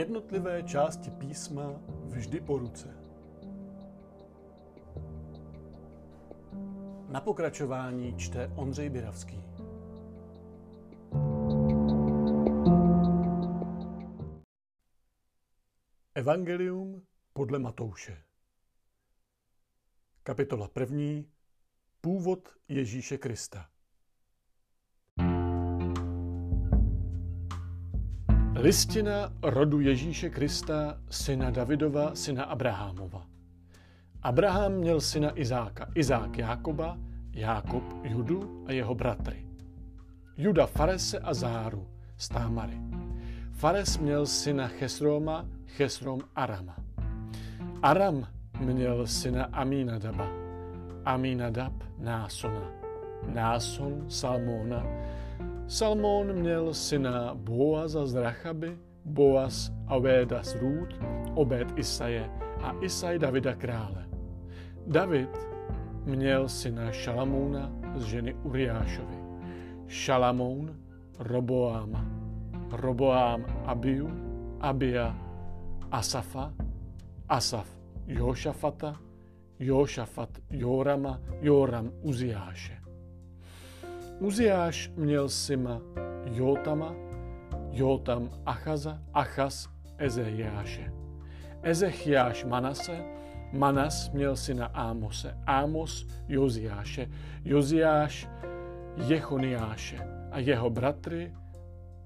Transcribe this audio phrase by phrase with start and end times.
[0.00, 2.88] Jednotlivé části písma vždy po ruce.
[7.08, 9.44] Na pokračování čte Ondřej Biravský.
[16.14, 18.22] Evangelium podle Matouše.
[20.22, 21.32] Kapitola první.
[22.00, 23.70] Původ Ježíše Krista.
[28.60, 33.26] Listina rodu Ježíše Krista, syna Davidova, syna Abrahamova.
[34.22, 36.98] Abraham měl syna Izáka, Izák Jákoba,
[37.32, 39.46] Jákob Judu a jeho bratry.
[40.36, 42.78] Juda Farese a Záru z Támary.
[43.52, 46.76] Fares měl syna Chesroma, Chesrom Arama.
[47.82, 48.26] Aram
[48.60, 50.28] měl syna Aminadaba,
[51.04, 52.72] Aminadab Násona,
[53.32, 54.84] Náson Salmona,
[55.70, 61.00] Salmón měl syna Boaza z Rachaby, Boaz Avéda z Růd,
[61.34, 62.30] Obed Isaje
[62.62, 64.06] a Isaj Davida krále.
[64.86, 65.38] David
[66.04, 69.16] měl syna Šalamouna z ženy Uriášovi.
[69.86, 70.76] Šalamoun
[71.18, 72.04] Roboáma.
[72.72, 74.10] Roboám Abiu,
[74.60, 75.16] Abia
[75.90, 76.52] Asafa,
[77.28, 77.68] Asaf
[78.06, 79.00] Jošafata,
[79.58, 82.79] Jošafat Jorama, Joram Uziáše.
[84.20, 85.80] Uziáš měl syna
[86.24, 86.94] Jotama,
[87.70, 89.68] Jotam Achaza, Achaz
[89.98, 90.92] Ezejáše.
[91.62, 93.04] Ezechiáš Manase,
[93.52, 97.08] Manas měl syna Ámose, Ámos Joziáše,
[97.44, 98.28] Joziáš
[98.96, 99.98] Jechoniáše
[100.30, 101.32] a jeho bratry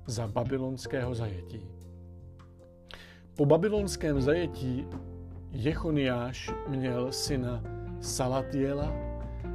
[0.06, 1.60] za babylonského zajetí.
[3.36, 4.86] Po babylonském zajetí
[5.50, 7.62] Jechoniáš měl syna
[8.00, 8.92] Salatiela,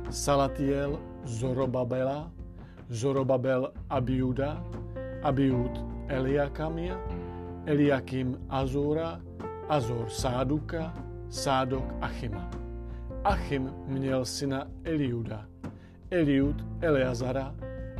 [0.09, 2.31] Salatiel Zorobabela,
[2.89, 4.63] Zorobabel Abiuda,
[5.23, 6.97] Abiud Eliakamia,
[7.65, 9.21] Eliakim Azora,
[9.69, 10.93] Azor Sáduka,
[11.29, 12.49] Sádok Achima.
[13.23, 15.45] Achim měl syna Eliuda,
[16.11, 17.55] Eliud Eleazara,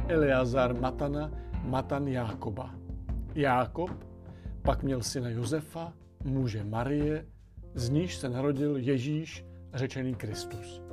[0.07, 1.31] Eleazar Matana,
[1.65, 2.75] Matan Jákoba.
[3.35, 3.91] Jákob
[4.61, 7.25] pak měl syna Josefa, muže Marie,
[7.73, 10.88] z níž se narodil Ježíš, řečený Kristus.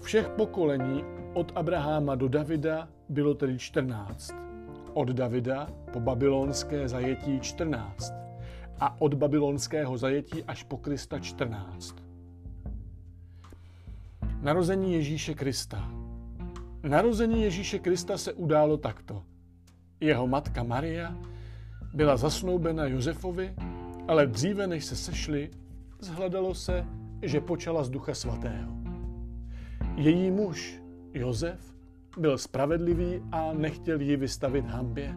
[0.00, 4.34] Všech pokolení od Abraháma do Davida bylo tedy 14.
[4.92, 8.12] Od Davida po babylonské zajetí 14.
[8.80, 11.96] A od babylonského zajetí až po Krista 14.
[14.42, 15.90] Narození Ježíše Krista.
[16.82, 19.22] Narození Ježíše Krista se událo takto.
[20.00, 21.16] Jeho matka Maria
[21.94, 23.54] byla zasnoubena Josefovi,
[24.08, 25.50] ale dříve než se sešli,
[26.00, 26.86] zhledalo se,
[27.22, 28.83] že počala z ducha svatého.
[29.96, 30.82] Její muž,
[31.12, 31.74] Josef,
[32.18, 35.14] byl spravedlivý a nechtěl ji vystavit hambě,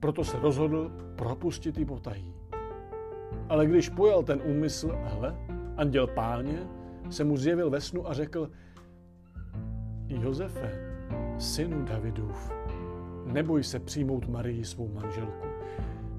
[0.00, 2.34] proto se rozhodl propustit ji potají.
[3.48, 5.36] Ale když pojal ten úmysl, hele,
[5.76, 6.58] anděl páně
[7.10, 8.50] se mu zjevil ve snu a řekl,
[10.08, 10.70] Josefe,
[11.38, 12.52] synu Davidův,
[13.24, 15.46] neboj se přijmout Marii svou manželku,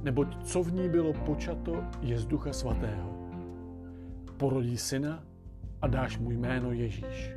[0.04, 3.30] neboť co v ní bylo počato, je z ducha svatého.
[4.38, 5.24] Porodí syna
[5.82, 7.36] a dáš mu jméno Ježíš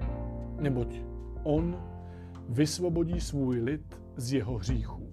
[0.60, 1.00] neboť
[1.42, 1.82] on
[2.48, 5.12] vysvobodí svůj lid z jeho hříchů.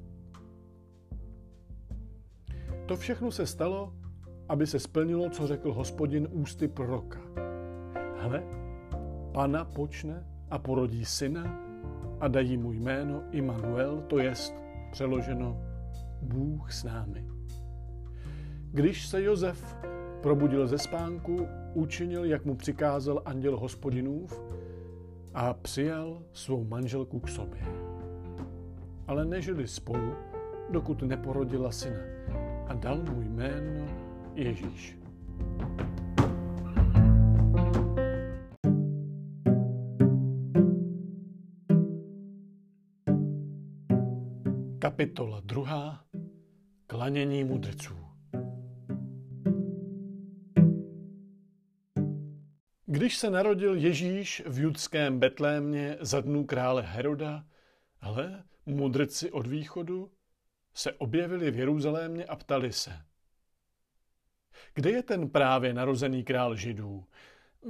[2.85, 3.93] To všechno se stalo,
[4.49, 7.19] aby se splnilo, co řekl hospodin ústy proroka.
[8.17, 8.43] Hle,
[9.31, 11.59] pana počne a porodí syna
[12.19, 14.53] a dají mu jméno Immanuel, to jest
[14.91, 15.61] přeloženo
[16.21, 17.27] Bůh s námi.
[18.71, 19.75] Když se Josef
[20.21, 24.43] probudil ze spánku, učinil, jak mu přikázal anděl hospodinův
[25.33, 27.61] a přijal svou manželku k sobě.
[29.07, 30.13] Ale nežili spolu,
[30.69, 31.99] dokud neporodila syna
[32.67, 33.85] a dal mu jméno
[34.35, 34.97] Ježíš.
[44.79, 46.05] Kapitola druhá.
[46.87, 48.10] Klanění mudrců.
[52.93, 57.45] Když se narodil Ježíš v judském Betlémě za dnů krále Heroda,
[57.97, 60.11] hle, mudrci od východu
[60.73, 63.05] se objevili v Jeruzalémě a ptali se.
[64.73, 67.05] Kde je ten právě narozený král židů?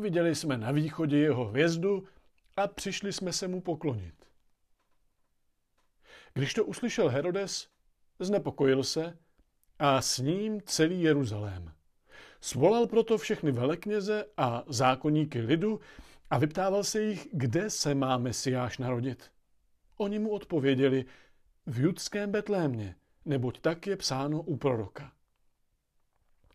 [0.01, 2.07] Viděli jsme na východě jeho hvězdu
[2.57, 4.25] a přišli jsme se mu poklonit.
[6.33, 7.67] Když to uslyšel Herodes,
[8.19, 9.17] znepokojil se
[9.79, 11.80] a s ním celý Jeruzalém.
[12.41, 15.79] Svolal proto všechny velekněze a zákonníky lidu
[16.29, 19.31] a vyptával se jich, kde se má Mesiáš narodit.
[19.97, 21.05] Oni mu odpověděli,
[21.65, 22.95] v judském Betlémě,
[23.25, 25.11] neboť tak je psáno u proroka.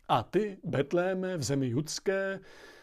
[0.07, 2.39] A ty, Betléme v zemi judské,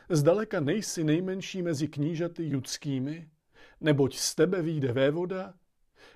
[0.08, 3.28] zdaleka nejsi nejmenší mezi knížaty judskými,
[3.80, 5.54] neboť z tebe výjde vévoda,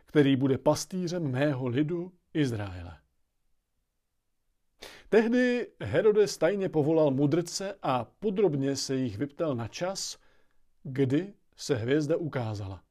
[0.06, 2.96] který bude pastýřem mého lidu Izraele.
[5.10, 10.18] Tehdy Herodes tajně povolal mudrce a podrobně se jich vyptal na čas,
[10.82, 12.82] kdy se hvězda ukázala.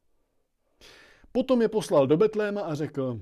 [1.31, 3.22] Potom je poslal do Betléma a řekl,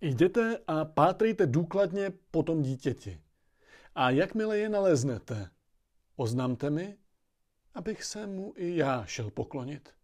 [0.00, 3.20] jděte a pátrejte důkladně po tom dítěti.
[3.94, 5.50] A jakmile je naleznete,
[6.16, 6.96] oznamte mi,
[7.74, 9.94] abych se mu i já šel poklonit.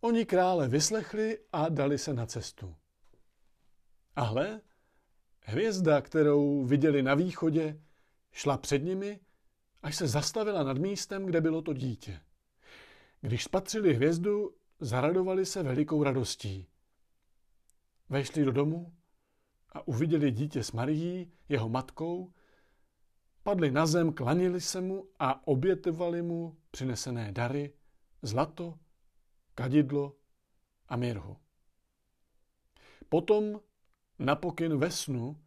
[0.00, 2.76] Oni krále vyslechli a dali se na cestu.
[4.16, 4.60] A hle,
[5.42, 7.80] hvězda, kterou viděli na východě,
[8.32, 9.20] šla před nimi,
[9.82, 12.20] až se zastavila nad místem, kde bylo to dítě.
[13.20, 16.66] Když spatřili hvězdu, zaradovali se velikou radostí.
[18.08, 18.94] Vešli do domu
[19.72, 22.32] a uviděli dítě s Marií, jeho matkou,
[23.42, 27.72] padli na zem, klanili se mu a obětovali mu přinesené dary,
[28.22, 28.78] zlato,
[29.54, 30.16] kadidlo
[30.88, 31.36] a mirhu.
[33.08, 33.60] Potom
[34.20, 35.42] na pokyn ve snu,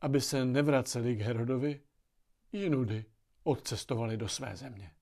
[0.00, 1.80] aby se nevraceli k Herodovi,
[2.52, 3.04] jinudy
[3.42, 4.92] odcestovali do své země.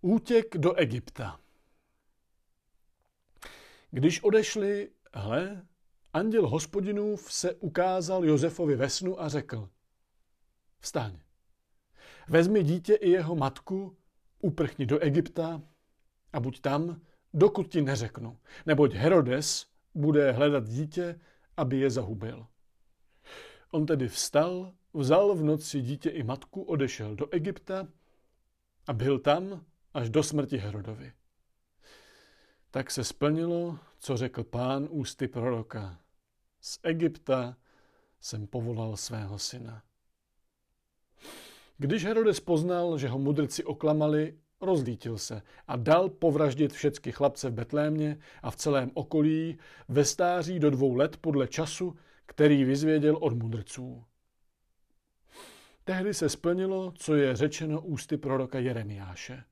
[0.00, 1.40] Útěk do Egypta.
[3.90, 5.66] Když odešli, hle,
[6.12, 9.68] anděl hospodinův se ukázal Josefovi ve snu a řekl,
[10.80, 11.18] vstaň,
[12.28, 13.96] vezmi dítě i jeho matku,
[14.38, 15.62] uprchni do Egypta
[16.32, 17.00] a buď tam,
[17.34, 21.20] dokud ti neřeknu, neboť Herodes bude hledat dítě,
[21.56, 22.46] aby je zahubil.
[23.70, 27.88] On tedy vstal, vzal v noci dítě i matku, odešel do Egypta
[28.86, 29.64] a byl tam
[29.94, 31.12] až do smrti Herodovi.
[32.70, 36.00] Tak se splnilo, co řekl pán ústy proroka.
[36.60, 37.56] Z Egypta
[38.20, 39.82] jsem povolal svého syna.
[41.76, 47.52] Když Herodes poznal, že ho mudrci oklamali, rozlítil se a dal povraždit všechny chlapce v
[47.52, 49.58] Betlémě a v celém okolí
[49.88, 51.96] ve stáří do dvou let podle času,
[52.26, 54.04] který vyzvěděl od mudrců.
[55.84, 59.44] Tehdy se splnilo, co je řečeno ústy proroka Jeremiáše.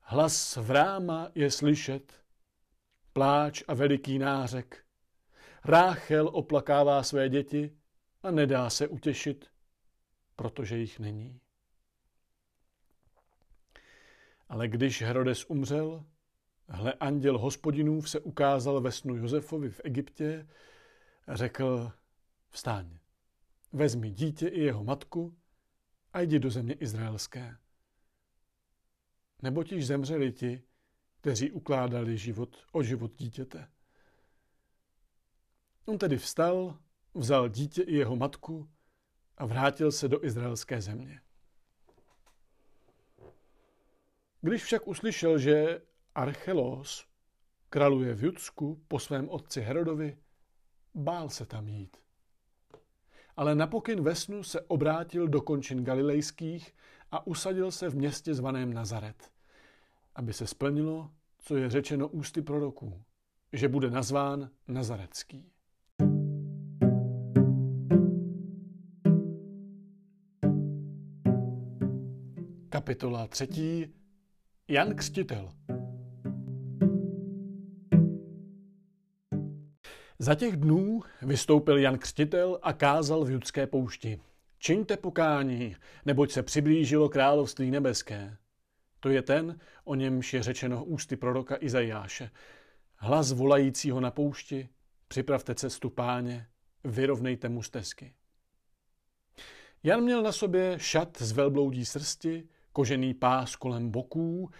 [0.00, 2.12] Hlas vráma je slyšet,
[3.12, 4.84] pláč a veliký nářek.
[5.64, 7.72] Ráchel oplakává své děti
[8.22, 9.46] a nedá se utěšit,
[10.36, 11.40] protože jich není.
[14.48, 16.04] Ale když Herodes umřel,
[16.68, 20.48] hle anděl hospodinův se ukázal ve snu Josefovi v Egyptě
[21.28, 21.92] řekl,
[22.50, 22.98] vstáň,
[23.72, 25.36] vezmi dítě i jeho matku
[26.12, 27.56] a jdi do země izraelské.
[29.42, 30.62] Neboť již zemřeli ti,
[31.20, 33.68] kteří ukládali život o život dítěte.
[35.84, 36.78] On tedy vstal,
[37.14, 38.70] vzal dítě i jeho matku
[39.36, 41.20] a vrátil se do izraelské země.
[44.40, 45.82] Když však uslyšel, že
[46.14, 47.06] Archelos
[47.70, 50.18] kraluje v Judsku po svém otci Herodovi,
[50.94, 51.96] bál se tam jít.
[53.36, 56.74] Ale na pokyn ve snu se obrátil do končin galilejských
[57.10, 59.30] a usadil se v městě zvaném Nazaret,
[60.14, 63.02] aby se splnilo, co je řečeno ústy proroků,
[63.52, 65.52] že bude nazván Nazarecký.
[72.68, 73.94] Kapitola třetí
[74.70, 75.50] Jan Křtitel
[80.18, 84.20] Za těch dnů vystoupil Jan Křtitel a kázal v judské poušti.
[84.58, 88.36] Čiňte pokání, neboť se přiblížilo království nebeské.
[89.00, 92.30] To je ten, o němž je řečeno ústy proroka Izajáše.
[92.96, 94.68] Hlas volajícího na poušti,
[95.08, 96.46] připravte cestu páně,
[96.84, 98.14] vyrovnejte mu stezky.
[99.82, 102.48] Jan měl na sobě šat z velbloudí srsti,
[102.78, 104.50] kožený pás kolem boků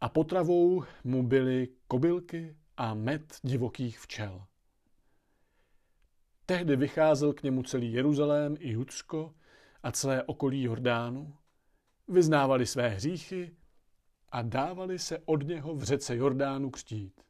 [0.00, 4.44] a potravou mu byly kobylky a med divokých včel.
[6.46, 9.34] Tehdy vycházel k němu celý Jeruzalém i Judsko
[9.82, 11.34] a celé okolí Jordánu,
[12.08, 13.56] vyznávali své hříchy
[14.32, 17.20] a dávali se od něho v řece Jordánu křtít.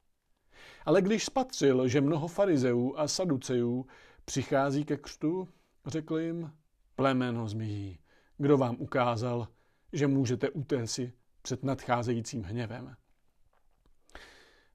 [0.84, 3.86] Ale když spatřil, že mnoho farizeů a saducejů
[4.24, 5.48] přichází ke křtu,
[5.86, 6.52] řekl jim,
[6.96, 7.98] plemeno zmíjí,
[8.38, 9.48] kdo vám ukázal,
[9.92, 11.12] že můžete utéci
[11.42, 12.96] před nadcházejícím hněvem.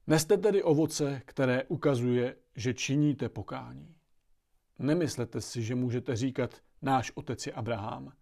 [0.06, 3.94] Neste tedy ovoce, které ukazuje, že činíte pokání.
[4.78, 8.12] Nemyslete si, že můžete říkat, náš otec je Abraham.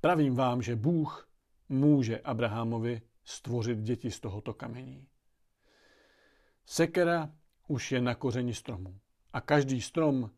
[0.00, 1.28] Pravím vám, že Bůh
[1.68, 5.06] může Abrahamovi stvořit děti z tohoto kamení.
[6.66, 7.32] Sekera
[7.68, 8.98] už je na kořeni stromu
[9.32, 10.30] a každý strom,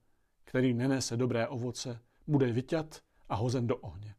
[0.45, 4.15] který nenese dobré ovoce, bude vyťat a hozen do ohně.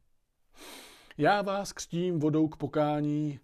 [1.21, 3.39] Já vás křtím vodou k pokání,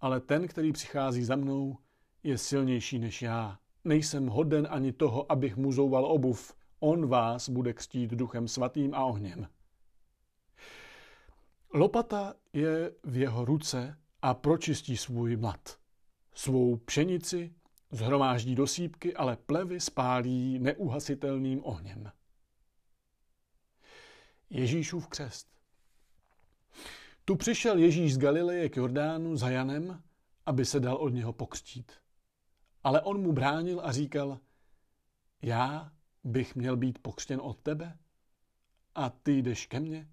[0.00, 1.76] ale ten, který přichází za mnou,
[2.22, 3.58] je silnější než já.
[3.84, 6.54] Nejsem hoden ani toho, abych mu zouval obuv.
[6.80, 9.48] On vás bude křtít duchem svatým a ohněm.
[11.74, 15.78] Lopata je v jeho ruce a pročistí svůj mlad.
[16.34, 17.54] Svou pšenici
[17.90, 22.12] zhromáždí do sípky, ale plevy spálí neuhasitelným ohněm.
[24.50, 25.59] Ježíšův křest.
[27.30, 30.02] Tu přišel Ježíš z Galileje k Jordánu za Janem,
[30.46, 31.92] aby se dal od něho pokřtít.
[32.84, 34.40] Ale on mu bránil a říkal,
[35.42, 35.92] já
[36.24, 37.98] bych měl být pokřtěn od tebe
[38.94, 40.08] a ty jdeš ke mně?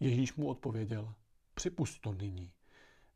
[0.00, 1.14] Ježíš mu odpověděl,
[1.54, 2.52] připust to nyní,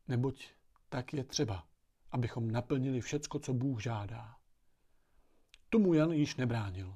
[0.07, 0.47] neboť
[0.89, 1.67] tak je třeba,
[2.11, 4.35] abychom naplnili všecko, co Bůh žádá.
[5.69, 6.95] Tomu Jan již nebránil.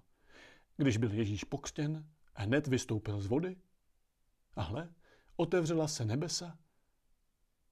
[0.78, 3.56] Když byl Ježíš pokřtěn, hned vystoupil z vody
[4.56, 4.90] a hle,
[5.38, 6.58] otevřela se nebesa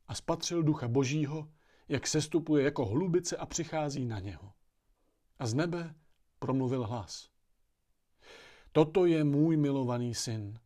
[0.07, 1.49] a spatřil ducha božího,
[1.87, 4.53] jak sestupuje jako hlubice a přichází na něho.
[5.39, 5.95] A z nebe
[6.39, 7.29] promluvil hlas.
[8.71, 10.59] Toto je můj milovaný syn,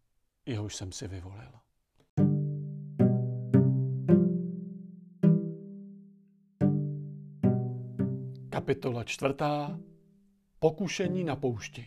[0.46, 1.52] jehož jsem si vyvolil.
[8.50, 9.80] Kapitola čtvrtá.
[10.60, 11.86] Pokušení na poušti.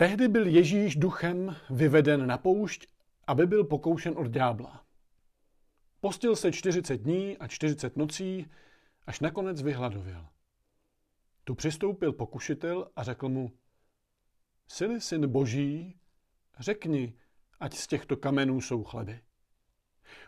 [0.00, 2.86] Tehdy byl Ježíš duchem vyveden na poušť,
[3.26, 4.84] aby byl pokoušen od ďábla.
[6.00, 8.46] Postil se 40 dní a 40 nocí,
[9.06, 10.26] až nakonec vyhladověl.
[11.44, 13.52] Tu přistoupil pokušitel a řekl mu,
[14.68, 15.96] Sily syn boží,
[16.58, 17.14] řekni,
[17.60, 19.20] ať z těchto kamenů jsou chleby.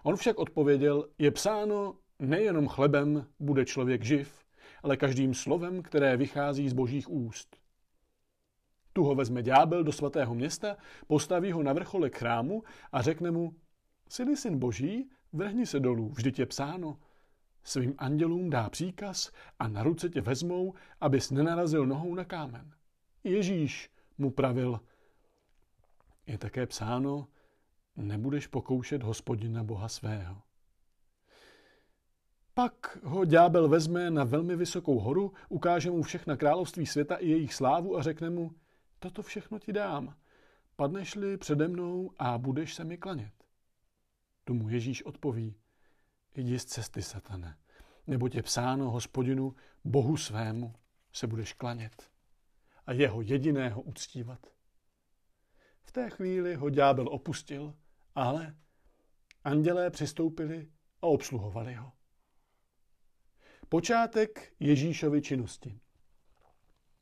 [0.03, 4.45] On však odpověděl, je psáno, nejenom chlebem bude člověk živ,
[4.83, 7.60] ale každým slovem, které vychází z božích úst.
[9.01, 10.77] Tu ho vezme ďábel do svatého města,
[11.07, 13.55] postaví ho na vrcholek chrámu a řekne mu,
[14.09, 16.99] Syny syn boží, vrhni se dolů, vždyť je psáno.
[17.65, 22.73] Svým andělům dá příkaz a na ruce tě vezmou, abys nenarazil nohou na kámen.
[23.25, 24.81] Ježíš mu pravil,
[26.27, 27.29] je také psáno,
[27.97, 30.43] nebudeš pokoušet hospodina Boha svého.
[32.55, 37.55] Pak ho ďábel vezme na velmi vysokou horu, ukáže mu všechna království světa i jejich
[37.55, 38.51] slávu a řekne mu,
[39.01, 40.17] toto všechno ti dám,
[40.77, 43.33] padneš-li přede mnou a budeš se mi klanět.
[44.45, 45.57] Tomu Ježíš odpoví,
[46.35, 47.59] jdi z cesty, satane,
[48.07, 49.55] nebo tě psáno hospodinu,
[49.85, 50.75] Bohu svému,
[51.13, 52.11] se budeš klanět
[52.87, 54.47] a jeho jediného uctívat.
[55.83, 57.75] V té chvíli ho ďábel opustil,
[58.15, 58.57] ale
[59.45, 60.71] andělé přistoupili
[61.03, 61.93] a obsluhovali ho.
[63.69, 65.81] Počátek Ježíšovy činnosti.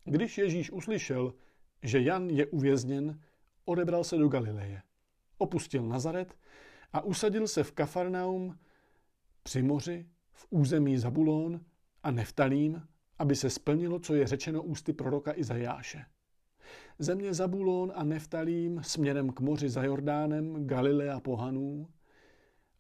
[0.05, 1.35] Když Ježíš uslyšel,
[1.83, 3.21] že Jan je uvězněn,
[3.65, 4.83] odebral se do Galileje.
[5.39, 6.35] Opustil Nazaret
[6.93, 8.59] a usadil se v Kafarnaum
[9.43, 11.61] při moři v území Zabulón
[12.03, 12.83] a Neftalím,
[13.19, 16.05] aby se splnilo, co je řečeno ústy proroka Izajáše.
[16.99, 21.89] Země Zabulón a Neftalím směrem k moři za Jordánem, Galilea pohanů.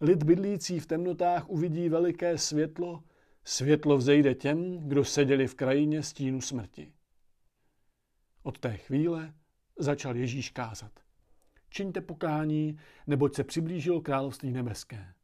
[0.01, 3.03] Lid bydlící v temnotách uvidí veliké světlo,
[3.45, 6.93] světlo vzejde těm, kdo seděli v krajině stínu smrti.
[8.49, 9.35] Od té chvíle
[9.79, 10.93] začal Ježíš kázat.
[11.71, 15.15] Čiňte pokání, neboť se přiblížil království nebeské.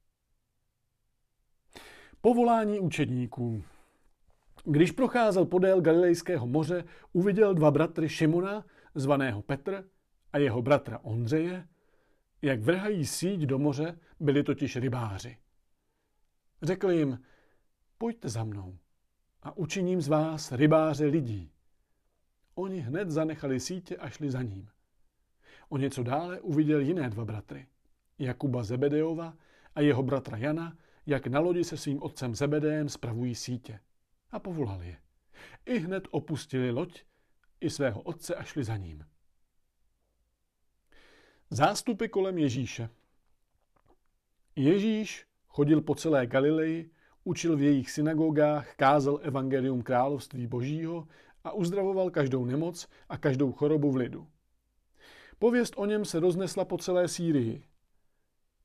[2.20, 3.64] Povolání učedníků.
[4.64, 8.64] Když procházel podél Galilejského moře, uviděl dva bratry Šimona,
[8.94, 9.88] zvaného Petr,
[10.32, 11.68] a jeho bratra Ondřeje,
[12.42, 15.38] jak vrhají síť do moře, byli totiž rybáři.
[16.62, 17.22] Řekl jim,
[17.98, 18.78] pojďte za mnou
[19.42, 21.53] a učiním z vás rybáře lidí.
[22.54, 24.68] Oni hned zanechali sítě a šli za ním.
[25.68, 27.66] O něco dále uviděl jiné dva bratry,
[28.18, 29.36] Jakuba Zebedeova
[29.74, 33.80] a jeho bratra Jana, jak na lodi se svým otcem Zebedejem spravují sítě.
[34.30, 34.96] A povolal je.
[35.66, 37.02] I hned opustili loď
[37.60, 39.06] i svého otce a šli za ním.
[41.50, 42.88] Zástupy kolem Ježíše.
[44.56, 46.90] Ježíš chodil po celé Galileji,
[47.24, 51.08] učil v jejich synagogách, kázal evangelium království božího
[51.44, 54.28] a uzdravoval každou nemoc a každou chorobu v lidu.
[55.38, 57.64] Pověst o něm se roznesla po celé Sýrii.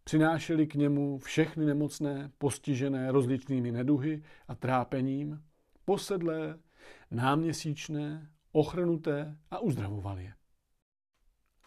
[0.03, 5.43] Přinášeli k němu všechny nemocné, postižené rozličnými neduhy a trápením,
[5.85, 6.59] posedlé,
[7.11, 10.33] náměsíčné, ochrnuté a uzdravovali je.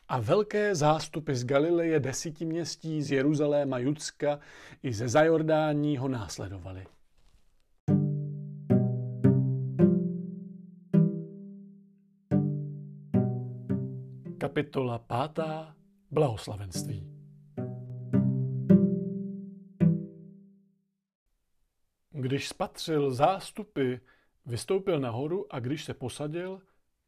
[0.09, 4.39] A velké zástupy z Galileje, desítiměstí, z Jeruzaléma, Judska
[4.83, 6.87] i ze Zajordání ho následovali.
[14.43, 15.47] Kapitola 5.
[16.11, 17.07] Blahoslavenství.
[22.11, 23.95] Když spatřil zástupy,
[24.47, 26.63] vystoupil nahoru a když se posadil,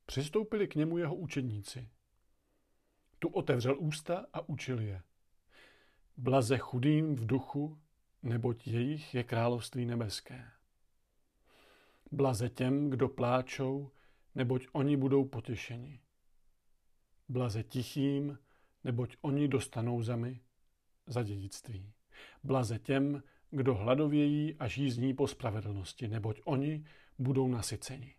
[0.06, 1.88] přistoupili k němu jeho učedníci.
[3.18, 5.02] Tu otevřel ústa a učil je.
[6.16, 7.78] Blaze chudým v duchu,
[8.22, 10.44] neboť jejich je království nebeské.
[12.12, 13.90] Blaze těm, kdo pláčou,
[14.34, 16.03] neboť oni budou potěšeni.
[17.28, 18.38] Blaze tichým,
[18.84, 20.40] neboť oni dostanou zemi
[21.06, 21.92] za dědictví.
[22.44, 26.84] Blaze těm, kdo hladovějí a žízní po spravedlnosti, neboť oni
[27.18, 28.14] budou nasyceni.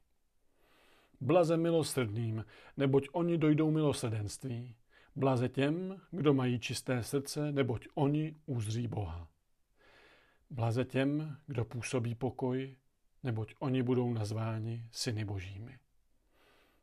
[1.22, 2.46] Blaze milosrdným,
[2.78, 4.76] neboť oni dojdou milosrdenství.
[5.16, 9.28] Blaze těm, kdo mají čisté srdce, neboť oni uzří Boha.
[10.50, 12.76] Blaze těm, kdo působí pokoj,
[13.24, 15.80] neboť oni budou nazváni syny božími.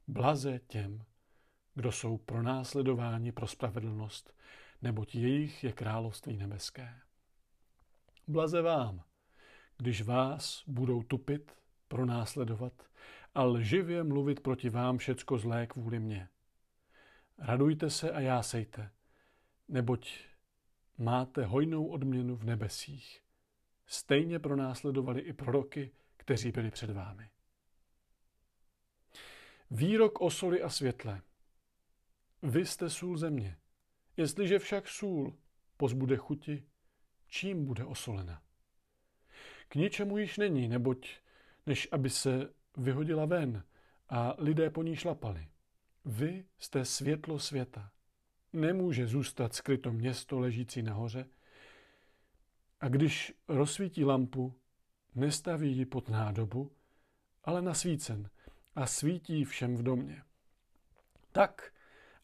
[0.09, 1.05] Blaze těm,
[1.75, 4.35] kdo jsou pronásledováni pro spravedlnost,
[4.83, 7.01] neboť jejich je království nebeské.
[8.29, 9.03] Blaze vám,
[9.77, 11.57] když vás budou tupit,
[11.89, 12.73] pronásledovat
[13.35, 16.29] a lživě mluvit proti vám všecko zlé kvůli mně.
[17.39, 18.91] Radujte se a jásejte,
[19.69, 20.19] neboť
[20.99, 23.23] máte hojnou odměnu v nebesích.
[23.87, 27.31] Stejně pronásledovali i proroky, kteří byli před vámi.
[29.71, 31.23] Výrok o soli a světle.
[32.43, 33.57] Vy jste sůl země.
[34.17, 35.37] Jestliže však sůl
[35.77, 36.67] pozbude chuti,
[37.27, 38.43] čím bude osolena?
[39.69, 41.11] K ničemu již není, neboť
[41.67, 43.65] než aby se vyhodila ven
[44.09, 45.49] a lidé po ní šlapali.
[46.05, 47.91] Vy jste světlo světa.
[48.53, 51.29] Nemůže zůstat skryto město ležící nahoře.
[52.81, 54.61] A když rozsvítí lampu,
[55.15, 56.73] nestaví ji pod nádobu,
[57.45, 58.31] ale na svícen
[58.75, 60.23] a svítí všem v domě.
[61.33, 61.73] Tak,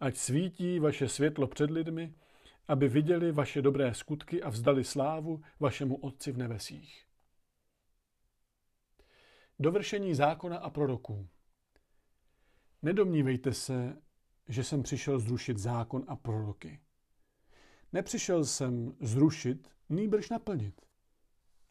[0.01, 2.15] ať svítí vaše světlo před lidmi,
[2.69, 7.05] aby viděli vaše dobré skutky a vzdali slávu vašemu Otci v nebesích.
[9.59, 11.29] Dovršení zákona a proroků.
[12.83, 13.97] Nedomnívejte se,
[14.49, 16.81] že jsem přišel zrušit zákon a proroky.
[17.93, 20.81] Nepřišel jsem zrušit, nýbrž naplnit.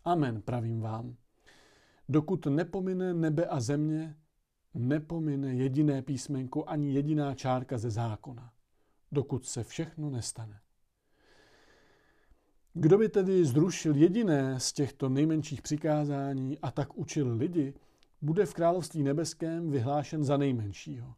[0.03, 1.17] Amen, pravím vám.
[2.09, 4.15] Dokud nepomine nebe a země,
[4.77, 8.51] nepomine jediné písmenko ani jediná čárka ze zákona,
[9.11, 10.59] dokud se všechno nestane.
[12.73, 17.73] Kdo by tedy zrušil jediné z těchto nejmenších přikázání a tak učil lidi,
[18.21, 21.13] bude v království nebeském vyhlášen za nejmenšího.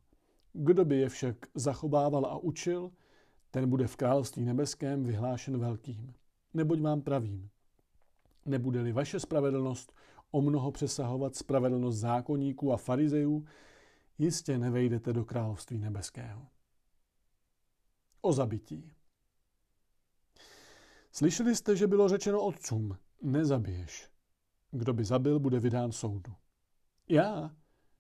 [0.54, 2.92] Kdo by je však zachovával a učil,
[3.52, 6.14] ten bude v království nebeském vyhlášen velkým.
[6.54, 7.50] Neboť vám pravím,
[8.46, 9.94] nebude-li vaše spravedlnost
[10.32, 13.46] o mnoho přesahovat spravedlnost zákonníků a farizejů,
[14.18, 16.48] jistě nevejdete do království nebeského.
[18.22, 18.92] O zabití.
[21.12, 24.10] Slyšeli jste, že bylo řečeno otcům, nezabiješ.
[24.72, 26.34] Kdo by zabil, bude vydán soudu.
[27.10, 27.56] Já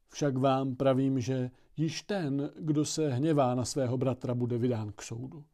[0.09, 5.01] však vám pravím, že již ten, kdo se hněvá na svého bratra, bude vydán k
[5.01, 5.45] soudu.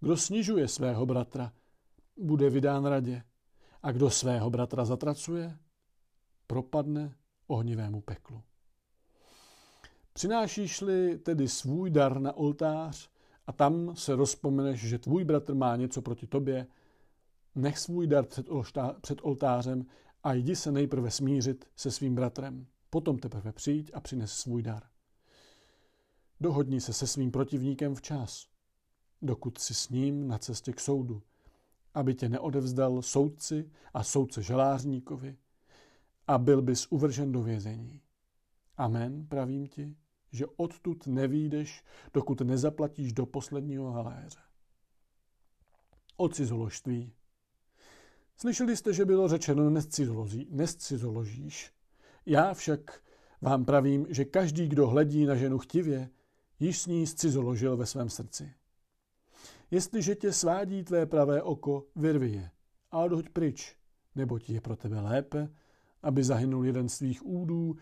[0.00, 1.52] Kdo snižuje svého bratra,
[2.16, 3.22] bude vydán radě.
[3.82, 5.58] A kdo svého bratra zatracuje,
[6.46, 7.14] propadne
[7.46, 8.42] ohnivému peklu.
[10.12, 13.10] Přinášíš-li tedy svůj dar na oltář
[13.46, 16.66] a tam se rozpomeneš, že tvůj bratr má něco proti tobě,
[17.54, 18.46] nech svůj dar před,
[19.00, 19.86] před oltářem
[20.22, 22.66] a jdi se nejprve smířit se svým bratrem.
[22.90, 24.82] Potom teprve přijď a přines svůj dar.
[26.40, 28.46] Dohodni se se svým protivníkem včas,
[29.22, 31.22] dokud si s ním na cestě k soudu,
[31.94, 35.36] aby tě neodevzdal soudci a soudce žalářníkovi
[36.26, 38.00] a byl bys uvržen do vězení.
[38.76, 39.96] Amen, pravím ti,
[40.32, 41.84] že odtud nevídeš,
[42.14, 44.38] dokud nezaplatíš do posledního haléře.
[46.16, 47.12] O cizoložství.
[48.36, 49.70] Slyšeli jste, že bylo řečeno
[50.50, 51.72] nescizoložíš.
[52.26, 53.02] Já však
[53.40, 56.10] vám pravím, že každý, kdo hledí na ženu chtivě,
[56.60, 58.54] již s ní scizoložil ve svém srdci.
[59.70, 62.50] Jestliže tě svádí tvé pravé oko, vyrvi je
[62.90, 63.76] a odhoď pryč,
[64.14, 65.48] neboť je pro tebe lépe,
[66.06, 67.76] aby zahynul jeden z tvých údů,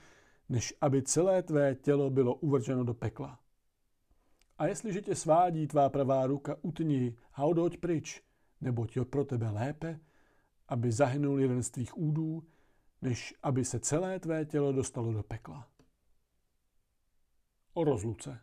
[0.48, 3.38] než aby celé tvé tělo bylo uvrženo do pekla.
[4.58, 8.22] A jestliže tě svádí tvá pravá ruka, utni a odhoď pryč,
[8.60, 10.00] neboť je pro tebe lépe,
[10.68, 12.42] aby zahynul jeden z tvých údů,
[13.02, 15.68] než aby se celé tvé tělo dostalo do pekla.
[17.74, 18.40] O rozluce.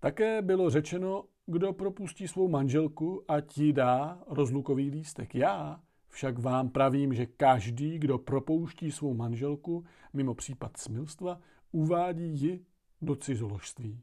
[0.00, 5.34] Také bylo řečeno, kdo propustí svou manželku, a ti dá rozlukový lístek.
[5.34, 5.82] Já
[6.16, 11.40] však vám pravím, že každý, kdo propouští svou manželku mimo případ smilstva,
[11.72, 12.64] uvádí ji
[13.02, 14.02] do cizoložství.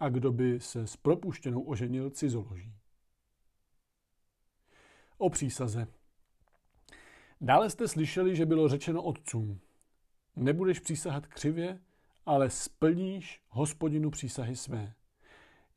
[0.00, 2.74] a kdo by se s propuštěnou oženil cizoloží.
[5.18, 5.86] O přísaze.
[7.40, 9.60] Dále jste slyšeli, že bylo řečeno otcům,
[10.36, 11.80] nebudeš přísahat křivě,
[12.26, 14.94] ale splníš hospodinu přísahy své.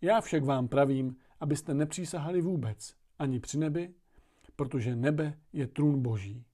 [0.01, 3.93] Já však vám pravím, abyste nepřísahali vůbec, ani při nebi,
[4.57, 6.45] protože nebe je trůn boží,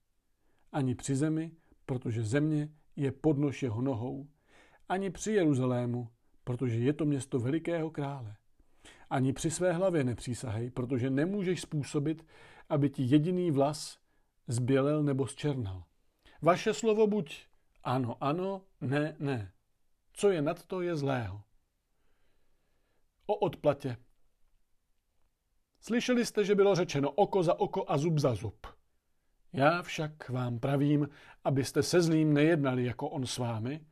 [0.71, 1.51] ani při zemi,
[1.85, 4.27] protože země je podnož jeho nohou,
[4.89, 6.09] ani při Jeruzalému,
[6.43, 8.35] protože je to město velikého krále.
[9.09, 12.25] Ani při své hlavě nepřísahej, protože nemůžeš způsobit,
[12.69, 13.99] aby ti jediný vlas
[14.47, 15.83] zbělel nebo zčernal.
[16.41, 17.45] Vaše slovo buď
[17.83, 19.51] ano, ano, ne, ne.
[20.13, 21.43] Co je nad to, je zlého.
[23.25, 23.97] O odplatě.
[25.85, 28.67] Slyšeli jste, že bylo řečeno oko za oko a zub za zub.
[29.53, 31.09] Já však vám pravím,
[31.43, 33.85] abyste se zlým nejednali jako on s vámi,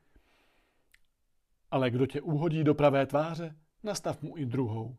[1.72, 4.98] ale kdo tě uhodí do pravé tváře, nastav mu i druhou.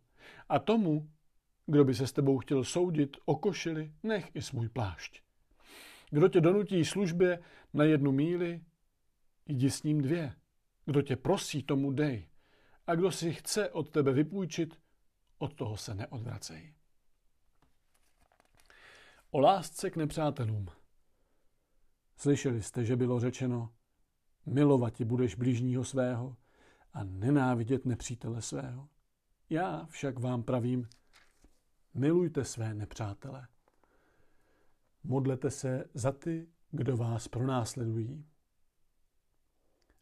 [0.48, 1.10] A tomu,
[1.66, 5.22] kdo by se s tebou chtěl soudit o košili, nech i svůj plášť.
[6.10, 7.42] Kdo tě donutí službě
[7.74, 8.60] na jednu míli,
[9.46, 10.32] jdi s ním dvě.
[10.84, 12.28] Kdo tě prosí, tomu dej.
[12.86, 14.78] A kdo si chce od tebe vypůjčit,
[15.38, 16.74] od toho se neodvracej.
[19.34, 20.66] O lásce k nepřátelům.
[22.16, 23.74] Slyšeli jste, že bylo řečeno,
[24.46, 26.36] milovat ti budeš blížního svého
[26.92, 28.88] a nenávidět nepřítele svého.
[29.50, 30.88] Já však vám pravím,
[31.94, 33.48] milujte své nepřátele.
[35.04, 38.26] Modlete se za ty, kdo vás pronásledují,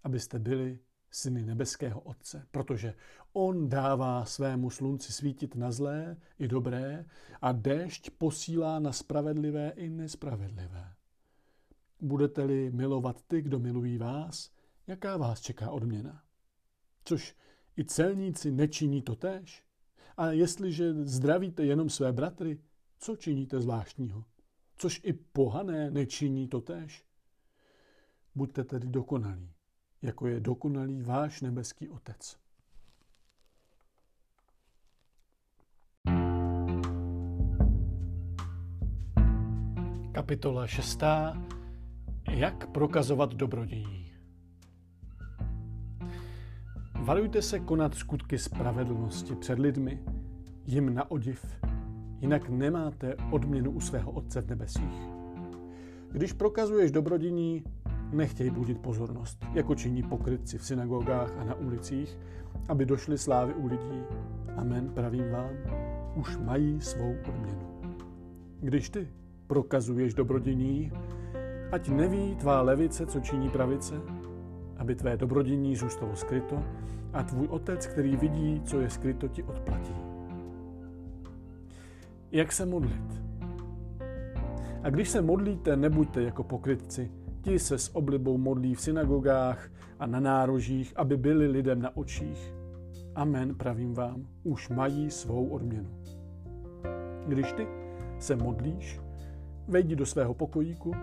[0.02, 0.78] abyste byli
[1.10, 2.94] syny nebeského Otce, protože
[3.32, 7.04] On dává svému slunci svítit na zlé i dobré
[7.42, 10.94] a déšť posílá na spravedlivé i nespravedlivé.
[12.00, 14.50] Budete-li milovat ty, kdo milují vás,
[14.86, 16.22] jaká vás čeká odměna?
[17.04, 17.36] Což
[17.78, 19.64] i celníci nečiní to též?
[20.16, 22.58] A jestliže zdravíte jenom své bratry,
[22.98, 24.24] co činíte zvláštního?
[24.76, 27.04] Což i pohané nečiní to též?
[28.34, 29.52] Buďte tedy dokonalí,
[30.02, 32.36] jako je dokonalý váš nebeský Otec.
[40.12, 41.02] Kapitola 6.
[42.30, 44.12] Jak prokazovat dobrodění.
[46.94, 50.04] Varujte se konat skutky spravedlnosti před lidmi,
[50.66, 51.56] jim na odiv,
[52.20, 55.08] jinak nemáte odměnu u svého Otce v nebesích.
[56.12, 57.64] Když prokazuješ dobrodění,
[58.12, 62.18] nechtěj budit pozornost, jako činí pokrytci v synagogách a na ulicích,
[62.68, 64.02] aby došly slávy u lidí.
[64.56, 65.50] Amen, pravím vám,
[66.14, 67.80] už mají svou odměnu.
[68.60, 69.08] Když ty
[69.46, 70.92] prokazuješ dobrodění,
[71.72, 73.94] ať neví tvá levice, co činí pravice,
[74.76, 76.62] aby tvé dobrodění zůstalo skryto
[77.12, 79.94] a tvůj otec, který vidí, co je skryto, ti odplatí.
[82.32, 83.22] Jak se modlit?
[84.82, 87.10] A když se modlíte, nebuďte jako pokrytci,
[87.42, 92.54] Ti se s oblibou modlí v synagogách a na nárožích, aby byli lidem na očích.
[93.14, 95.90] Amen, pravím vám, už mají svou odměnu.
[97.26, 97.66] Když ty
[98.18, 99.00] se modlíš,
[99.68, 100.94] vejdi do svého pokojíku,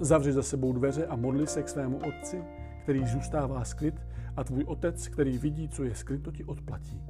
[0.00, 2.44] zavři za sebou dveře a modli se k svému otci,
[2.82, 7.02] který zůstává skryt a tvůj otec, který vidí, co je skryto, ti odplatí.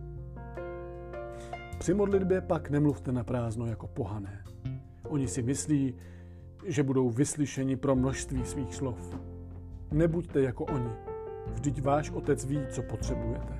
[1.78, 4.44] Při modlitbě pak nemluvte na prázdno jako pohané.
[5.08, 5.94] Oni si myslí,
[6.66, 9.18] že budou vyslyšeni pro množství svých slov.
[9.92, 10.90] Nebuďte jako oni.
[11.52, 13.54] Vždyť váš otec ví, co potřebujete.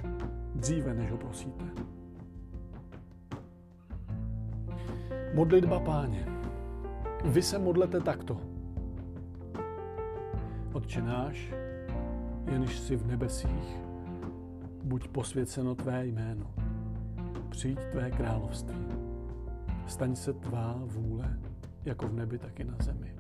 [0.55, 1.65] Dříve, než ho prosíte.
[5.35, 6.27] Modlitba páně.
[7.25, 8.41] Vy se modlete takto.
[10.73, 11.53] Otče náš,
[12.47, 13.77] jenž jsi v nebesích,
[14.85, 16.55] buď posvěceno tvé jméno.
[17.49, 18.87] Přijď tvé království.
[19.87, 21.36] Staň se tvá vůle,
[21.87, 23.15] jako v nebi, tak i na zemi.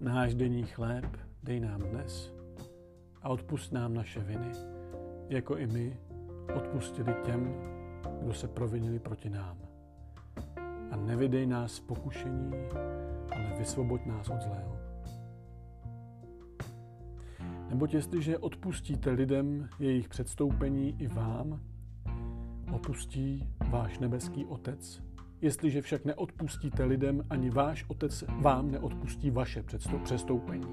[0.00, 2.32] Náš denní chléb dej nám dnes
[3.22, 4.50] a odpust nám naše viny,
[5.28, 5.98] jako i my
[6.54, 7.54] odpustili těm,
[8.22, 9.58] kdo se provinili proti nám.
[10.90, 12.52] A nevydej nás v pokušení,
[13.32, 14.76] ale vysvoboď nás od zlého.
[17.68, 21.60] Neboť jestliže odpustíte lidem jejich předstoupení i vám,
[22.72, 25.02] opustí váš nebeský Otec
[25.44, 29.64] Jestliže však neodpustíte lidem, ani váš otec vám neodpustí vaše
[30.02, 30.66] přestoupení.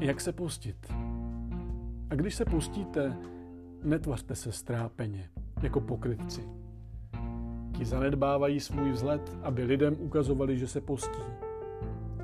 [0.00, 0.92] Jak se postit?
[2.10, 3.16] A když se postíte,
[3.82, 5.30] netvařte se strápeně,
[5.62, 6.48] jako pokrytci.
[7.78, 11.22] Ti zanedbávají svůj vzhled, aby lidem ukazovali, že se postí.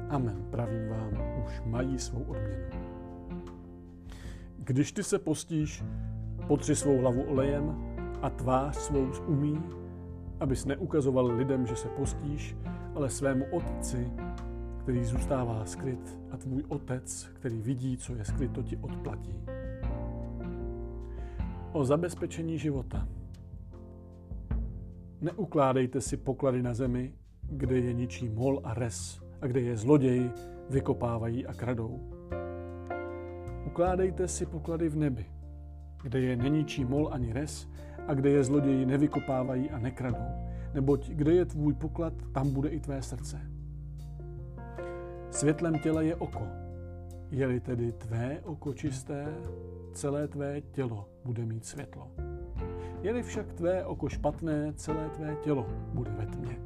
[0.08, 1.10] Amen, pravím vám,
[1.46, 2.64] už mají svou odměnu.
[4.58, 5.84] Když ty se postíš,
[6.48, 7.87] Potři svou hlavu olejem
[8.22, 9.62] a tvář svou umí,
[10.40, 12.56] abys neukazoval lidem, že se postíš,
[12.94, 14.12] ale svému otci,
[14.78, 19.34] který zůstává skryt a tvůj otec, který vidí, co je skryto, ti odplatí.
[21.72, 23.08] O zabezpečení života.
[25.20, 30.30] Neukládejte si poklady na zemi, kde je ničí mol a res a kde je zloději,
[30.70, 32.00] vykopávají a kradou.
[33.66, 35.26] Ukládejte si poklady v nebi,
[36.02, 37.68] kde je neničí mol ani res
[38.08, 40.48] a kde je zloději nevykopávají a nekradou.
[40.74, 43.40] Neboť kde je tvůj poklad, tam bude i tvé srdce.
[45.30, 46.42] Světlem těla je oko.
[47.30, 49.26] Je-li tedy tvé oko čisté,
[49.92, 52.10] celé tvé tělo bude mít světlo.
[53.02, 56.58] Je-li však tvé oko špatné, celé tvé tělo bude ve tmě.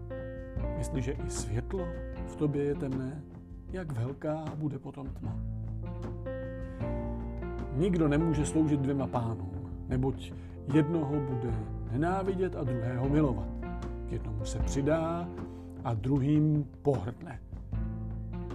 [0.79, 1.87] Jestliže i světlo
[2.27, 3.23] v tobě je temné,
[3.73, 5.39] jak velká bude potom tma.
[7.77, 10.33] Nikdo nemůže sloužit dvěma pánům, neboť
[10.75, 11.55] jednoho bude
[11.93, 13.49] nenávidět a druhého milovat.
[14.09, 15.29] K jednomu se přidá
[15.85, 17.41] a druhým pohrdne.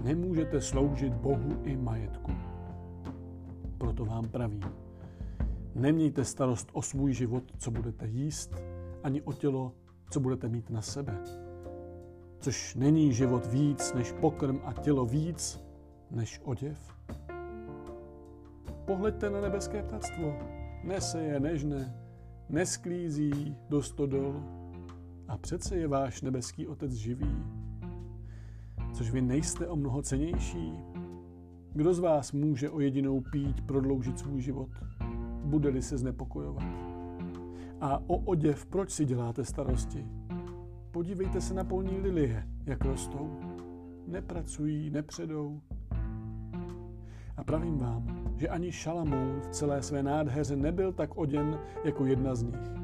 [0.04, 2.32] Nemůžete sloužit Bohu i majetku.
[3.78, 4.63] Proto vám pravím,
[5.76, 8.56] nemějte starost o svůj život, co budete jíst,
[9.04, 9.72] ani o tělo,
[10.10, 11.17] co budete mít na sebe.
[12.39, 15.67] Což není život víc než pokrm a tělo víc
[16.12, 16.93] než oděv.
[18.86, 20.57] Pohleďte na nebeské ptactvo.
[20.88, 21.95] Neseje, nežne,
[22.50, 24.43] nesklízí do stodol
[25.28, 27.36] a přece je váš nebeský otec živý.
[28.93, 30.73] Což vy nejste o mnoho cenější.
[31.73, 34.69] Kdo z vás může o jedinou pít prodloužit svůj život?
[35.43, 36.63] Bude-li se znepokojovat.
[37.82, 40.06] A o oděv proč si děláte starosti?
[40.91, 43.39] Podívejte se na polní lilie, jak rostou.
[44.08, 45.62] Nepracují, nepředou.
[47.38, 52.36] A pravím vám, že ani Šalamoun v celé své nádheře nebyl tak oděn jako jedna
[52.36, 52.78] z nich.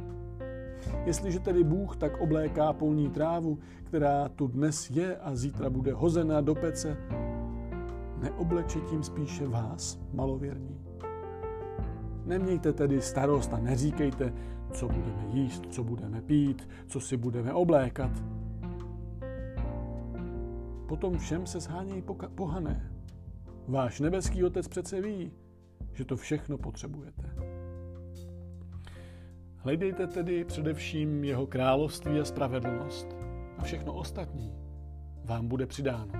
[1.05, 6.41] Jestliže tedy Bůh tak obléká polní trávu, která tu dnes je a zítra bude hozena
[6.41, 6.97] do pece,
[8.21, 10.79] neobleče tím spíše vás, malověrní.
[12.25, 14.33] Nemějte tedy starost a neříkejte,
[14.71, 18.11] co budeme jíst, co budeme pít, co si budeme oblékat.
[20.87, 22.03] Potom všem se shánějí
[22.35, 22.91] pohané.
[23.67, 25.31] Váš nebeský otec přece ví,
[25.93, 27.23] že to všechno potřebujete.
[29.57, 33.07] Hledejte tedy především jeho království a spravedlnost
[33.57, 34.53] a všechno ostatní
[35.25, 36.11] vám bude přidáno.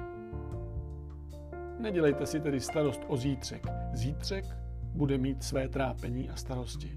[1.80, 3.66] Nedělejte si tedy starost o zítřek.
[3.94, 4.46] Zítřek
[4.84, 6.92] bude mít své trápení a starosti.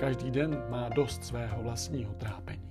[0.00, 2.65] Každý den má dost svého vlastního trápení.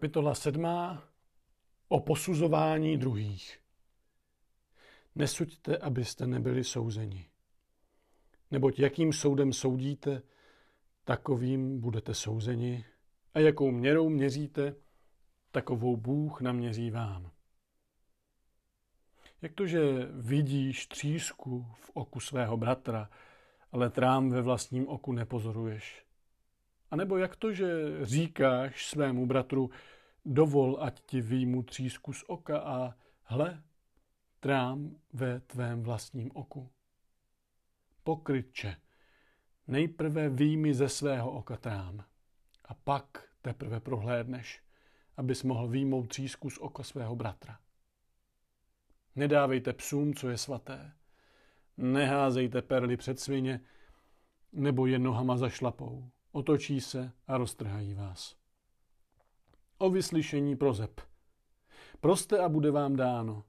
[0.00, 0.66] Kapitola 7.
[1.88, 3.58] O posuzování druhých.
[5.14, 7.28] Nesuďte, abyste nebyli souzeni.
[8.50, 10.22] Neboť jakým soudem soudíte,
[11.04, 12.84] takovým budete souzeni
[13.34, 14.74] a jakou měrou měříte,
[15.50, 17.30] takovou Bůh naměří vám.
[19.42, 19.80] Jak to, že
[20.12, 23.10] vidíš třísku v oku svého bratra,
[23.72, 26.09] ale trám ve vlastním oku nepozoruješ?
[26.90, 27.66] A nebo jak to, že
[28.02, 29.70] říkáš svému bratru,
[30.24, 33.62] dovol, ať ti výjmu třísku z oka a hle,
[34.40, 36.70] trám ve tvém vlastním oku.
[38.02, 38.76] Pokrytče,
[39.66, 42.04] nejprve výjmi ze svého oka trám
[42.64, 44.62] a pak teprve prohlédneš,
[45.16, 47.58] abys mohl výjmout třísku z oka svého bratra.
[49.16, 50.92] Nedávejte psům, co je svaté.
[51.76, 53.60] Neházejte perly před svině,
[54.52, 56.10] nebo je nohama za šlapou.
[56.32, 58.36] Otočí se a roztrhají vás.
[59.78, 61.00] O vyslyšení prozeb.
[62.00, 63.44] Proste a bude vám dáno.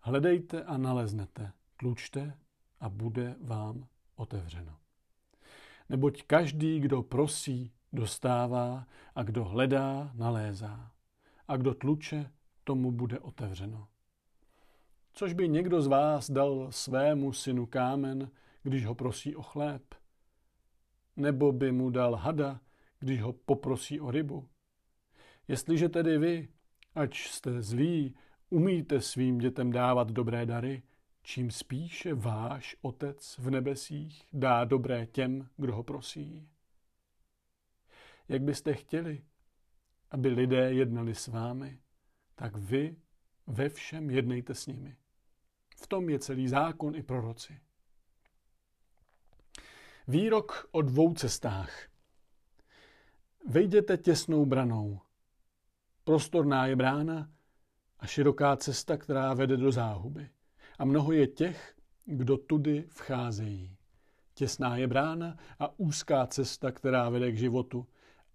[0.00, 1.52] Hledejte a naleznete.
[1.76, 2.38] Tlučte
[2.80, 4.76] a bude vám otevřeno.
[5.88, 10.92] Neboť každý, kdo prosí, dostává a kdo hledá, nalézá.
[11.48, 12.32] A kdo tluče,
[12.64, 13.88] tomu bude otevřeno.
[15.12, 18.30] Což by někdo z vás dal svému synu kámen,
[18.62, 19.82] když ho prosí o chléb?
[21.16, 22.60] Nebo by mu dal hada,
[22.98, 24.48] když ho poprosí o rybu?
[25.48, 26.48] Jestliže tedy vy,
[26.94, 28.14] ač jste zlí,
[28.50, 30.82] umíte svým dětem dávat dobré dary,
[31.22, 36.48] čím spíše váš Otec v nebesích dá dobré těm, kdo ho prosí.
[38.28, 39.22] Jak byste chtěli,
[40.10, 41.78] aby lidé jednali s vámi,
[42.34, 42.96] tak vy
[43.46, 44.96] ve všem jednejte s nimi.
[45.76, 47.60] V tom je celý zákon i proroci.
[50.08, 51.88] Výrok o dvou cestách.
[53.48, 55.00] Vejděte těsnou branou.
[56.04, 57.30] prostorná je brána
[57.98, 60.30] a široká cesta, která vede do záhuby.
[60.78, 63.76] A mnoho je těch, kdo tudy vcházejí.
[64.34, 67.86] Těsná je brána a úzká cesta, která vede k životu,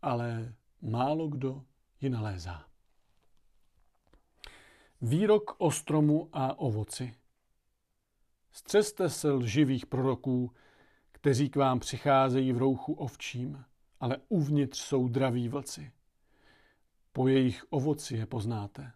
[0.01, 1.63] ale málo kdo
[2.01, 2.65] ji nalézá.
[5.01, 7.15] Výrok o stromu a ovoci.
[8.51, 10.51] Střeste se lživých proroků,
[11.21, 13.65] kteří k vám přicházejí v rouchu ovčím,
[13.99, 15.91] ale uvnitř jsou draví vlci.
[17.13, 18.91] Po jejich ovoci je poznáte.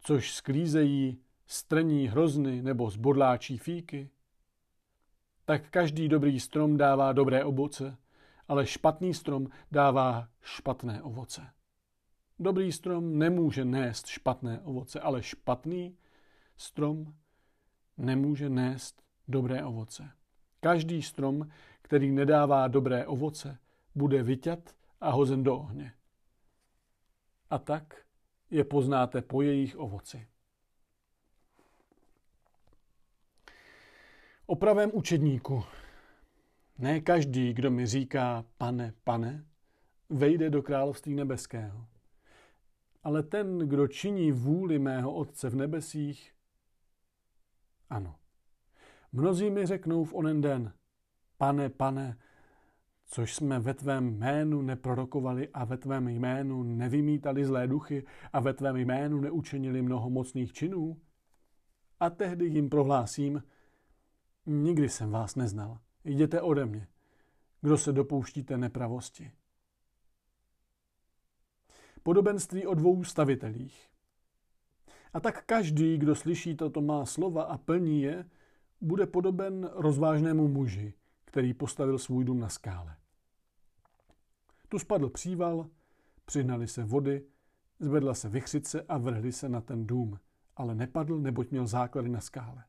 [0.00, 4.10] Což sklízejí strní hrozny nebo zbodláčí fíky.
[5.44, 7.96] Tak každý dobrý strom dává dobré ovoce,
[8.48, 11.50] ale špatný strom dává špatné ovoce.
[12.38, 15.96] Dobrý strom nemůže nést špatné ovoce, ale špatný
[16.56, 17.14] strom
[17.96, 20.10] nemůže nést dobré ovoce.
[20.64, 21.50] Každý strom,
[21.82, 23.58] který nedává dobré ovoce,
[23.94, 25.94] bude vyťat a hozen do ohně.
[27.50, 28.04] A tak
[28.50, 30.28] je poznáte po jejich ovoci.
[34.46, 35.64] O pravém učedníku.
[36.78, 39.46] Ne každý, kdo mi říká pane, pane,
[40.08, 41.86] vejde do království nebeského.
[43.02, 46.34] Ale ten, kdo činí vůli mého Otce v nebesích,
[47.90, 48.21] ano.
[49.12, 50.72] Mnozí mi řeknou v onen den,
[51.36, 52.18] pane, pane,
[53.06, 58.54] což jsme ve tvém jménu neprorokovali a ve tvém jménu nevymítali zlé duchy a ve
[58.54, 61.00] tvém jménu neučinili mnoho mocných činů?
[62.00, 63.42] A tehdy jim prohlásím,
[64.46, 66.88] nikdy jsem vás neznal, jděte ode mě,
[67.60, 69.32] kdo se dopouštíte nepravosti.
[72.02, 73.88] Podobenství o dvou stavitelích.
[75.12, 78.24] A tak každý, kdo slyší toto má slova a plní je,
[78.82, 82.96] bude podoben rozvážnému muži, který postavil svůj dům na skále.
[84.68, 85.66] Tu spadl příval,
[86.24, 87.24] přihnali se vody,
[87.80, 90.18] zvedla se vychřice a vrhli se na ten dům,
[90.56, 92.64] ale nepadl, neboť měl základy na skále.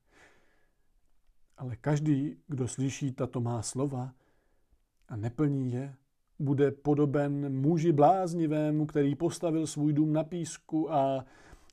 [1.57, 4.13] Ale každý, kdo slyší tato má slova
[5.07, 5.95] a neplní je,
[6.39, 11.25] bude podoben muži bláznivému, který postavil svůj dům na písku a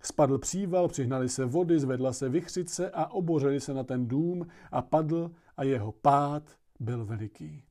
[0.03, 4.83] spadl příval, přihnali se vody, zvedla se vychřice a obořili se na ten dům a
[4.83, 7.65] padl a jeho pád byl veliký.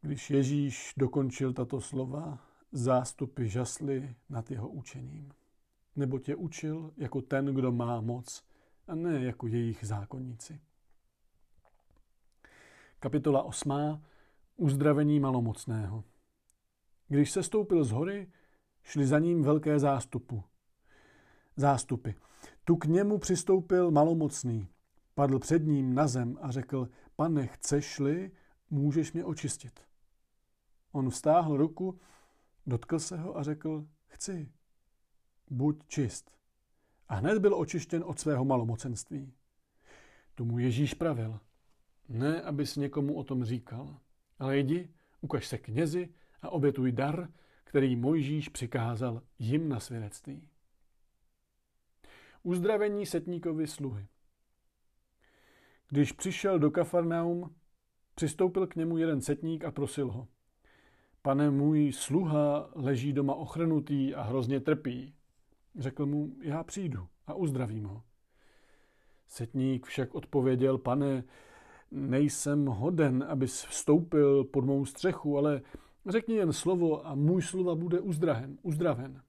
[0.00, 2.38] Když Ježíš dokončil tato slova,
[2.72, 5.32] zástupy žasly nad jeho učením.
[5.96, 8.44] Nebo tě učil jako ten, kdo má moc,
[8.86, 10.60] a ne jako jejich zákonníci.
[12.98, 13.72] Kapitola 8.
[14.56, 16.04] Uzdravení malomocného.
[17.08, 18.28] Když se stoupil z hory,
[18.86, 20.44] šli za ním velké zástupu.
[21.56, 22.10] Zástupy.
[22.64, 24.68] Tu k němu přistoupil malomocný.
[25.14, 28.30] Padl před ním na zem a řekl, pane, chceš-li,
[28.70, 29.80] můžeš mě očistit.
[30.92, 32.00] On vstáhl ruku,
[32.66, 34.52] dotkl se ho a řekl, chci,
[35.50, 36.30] buď čist.
[37.08, 39.32] A hned byl očištěn od svého malomocenství.
[40.34, 41.40] Tomu Ježíš pravil,
[42.08, 44.00] ne, abys někomu o tom říkal,
[44.38, 46.08] ale jdi, ukaž se knězi
[46.42, 47.28] a obětuj dar,
[47.76, 50.48] který Mojžíš přikázal jim na svědectví.
[52.42, 54.06] Uzdravení setníkovi sluhy.
[55.88, 57.54] Když přišel do Kafarnaum,
[58.14, 60.28] přistoupil k němu jeden setník a prosil ho.
[61.22, 65.14] Pane, můj sluha leží doma ochrnutý a hrozně trpí.
[65.78, 68.02] Řekl mu, já přijdu a uzdravím ho.
[69.26, 71.24] Setník však odpověděl, pane,
[71.90, 75.62] nejsem hoden, abys vstoupil pod mou střechu, ale
[76.06, 78.58] řekni jen slovo a můj slova bude uzdraven.
[78.62, 79.22] uzdraven.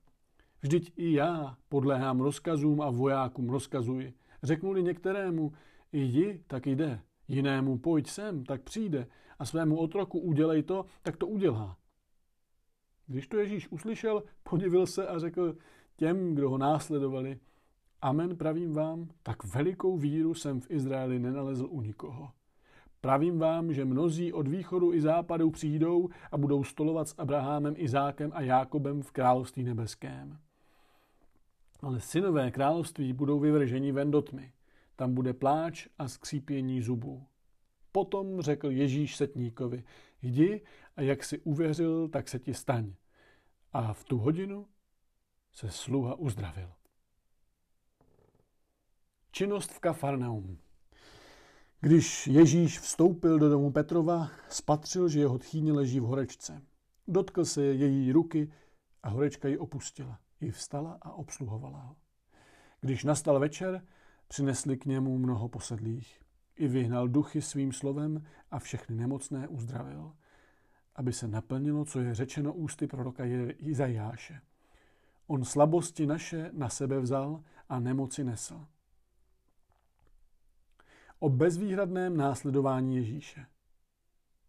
[0.61, 4.13] Vždyť i já podléhám rozkazům a vojákům rozkazuji.
[4.43, 5.53] Řeknu-li některému,
[5.91, 7.01] jdi, tak jde.
[7.27, 9.07] Jinému pojď sem, tak přijde.
[9.39, 11.77] A svému otroku udělej to, tak to udělá.
[13.07, 15.55] Když to Ježíš uslyšel, podivil se a řekl
[15.95, 17.39] těm, kdo ho následovali,
[18.01, 22.31] Amen, pravím vám, tak velikou víru jsem v Izraeli nenalezl u nikoho.
[23.01, 28.31] Pravím vám, že mnozí od východu i západu přijdou a budou stolovat s Abrahamem, Izákem
[28.33, 30.39] a Jákobem v království nebeském.
[31.81, 34.51] Ale synové království budou vyvrženi ven do tmy.
[34.95, 37.27] Tam bude pláč a skřípění zubů.
[37.91, 39.83] Potom řekl Ježíš setníkovi,
[40.21, 40.61] jdi
[40.95, 42.93] a jak si uvěřil, tak se ti staň.
[43.73, 44.67] A v tu hodinu
[45.53, 46.71] se sluha uzdravil.
[49.31, 50.57] Činnost v Kafarnaum.
[51.87, 56.61] Když Ježíš vstoupil do domu Petrova, spatřil, že jeho tchýně leží v horečce.
[57.07, 58.51] Dotkl se její ruky
[59.03, 60.19] a horečka ji opustila.
[60.41, 61.95] I vstala a obsluhovala ho.
[62.81, 63.85] Když nastal večer,
[64.27, 66.21] přinesli k němu mnoho posedlých.
[66.55, 70.13] I vyhnal duchy svým slovem a všechny nemocné uzdravil
[70.97, 73.23] aby se naplnilo, co je řečeno ústy proroka
[73.57, 74.41] Izajáše.
[75.27, 78.65] On slabosti naše na sebe vzal a nemoci nesl.
[81.19, 83.45] O bezvýhradném následování Ježíše.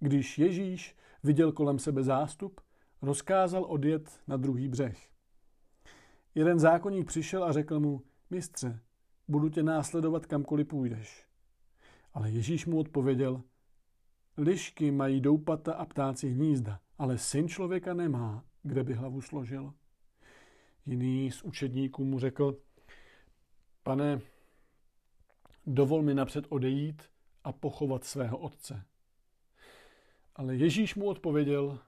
[0.00, 2.60] Když Ježíš viděl kolem sebe zástup,
[3.02, 5.10] rozkázal odjet na druhý břeh.
[6.34, 8.80] Jeden zákonník přišel a řekl mu, mistře,
[9.28, 11.26] budu tě následovat kamkoliv půjdeš.
[12.14, 13.42] Ale Ježíš mu odpověděl,
[14.36, 19.74] lišky mají doupata a ptáci hnízda, ale syn člověka nemá, kde by hlavu složil.
[20.86, 22.56] Jiný z učedníků mu řekl,
[23.82, 24.20] pane,
[25.68, 27.02] dovol mi napřed odejít
[27.44, 28.84] a pochovat svého otce.
[30.36, 31.78] Ale Ježíš mu odpověděl,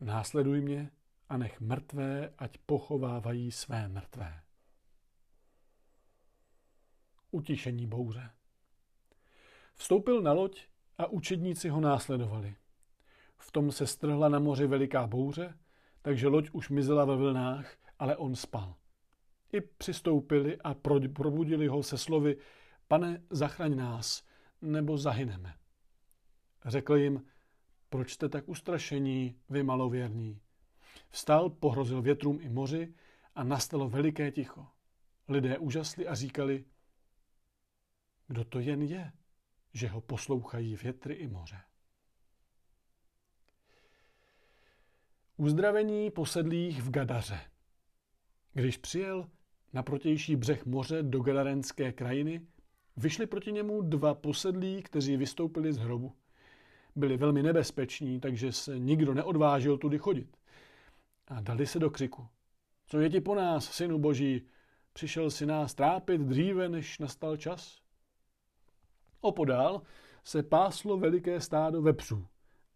[0.00, 0.90] následuj mě
[1.28, 4.42] a nech mrtvé, ať pochovávají své mrtvé.
[7.30, 8.30] Utišení bouře.
[9.74, 10.66] Vstoupil na loď
[10.98, 12.56] a učedníci ho následovali.
[13.38, 15.58] V tom se strhla na moři veliká bouře,
[16.02, 18.74] takže loď už mizela ve vlnách, ale on spal.
[19.52, 20.74] I přistoupili a
[21.08, 22.36] probudili ho se slovy,
[22.88, 24.22] pane, zachraň nás,
[24.62, 25.54] nebo zahyneme.
[26.64, 27.26] Řekl jim,
[27.88, 30.40] proč jste tak ustrašení, vy malověrní?
[31.10, 32.94] Vstal, pohrozil větrům i moři
[33.34, 34.66] a nastalo veliké ticho.
[35.28, 36.64] Lidé úžasli a říkali,
[38.26, 39.12] kdo to jen je,
[39.72, 41.60] že ho poslouchají větry i moře.
[45.36, 47.40] Uzdravení posedlých v Gadaře.
[48.52, 49.30] Když přijel
[49.72, 52.46] na protější břeh moře do Gadarenské krajiny,
[52.96, 56.12] vyšli proti němu dva posedlí, kteří vystoupili z hrobu.
[56.96, 60.36] Byli velmi nebezpeční, takže se nikdo neodvážil tudy chodit.
[61.28, 62.28] A dali se do křiku.
[62.86, 64.46] Co je ti po nás, synu boží?
[64.92, 67.78] Přišel si nás trápit dříve, než nastal čas?
[69.20, 69.82] Opodál
[70.24, 72.26] se páslo veliké stádo vepřů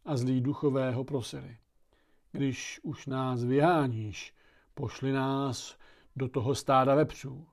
[0.05, 1.59] a zlí duchové ho prosili.
[2.33, 4.35] Když už nás vyháníš,
[4.75, 5.79] pošli nás
[6.17, 7.47] do toho stáda vepřů.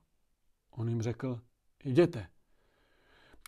[0.70, 1.40] On jim řekl,
[1.84, 2.26] jděte.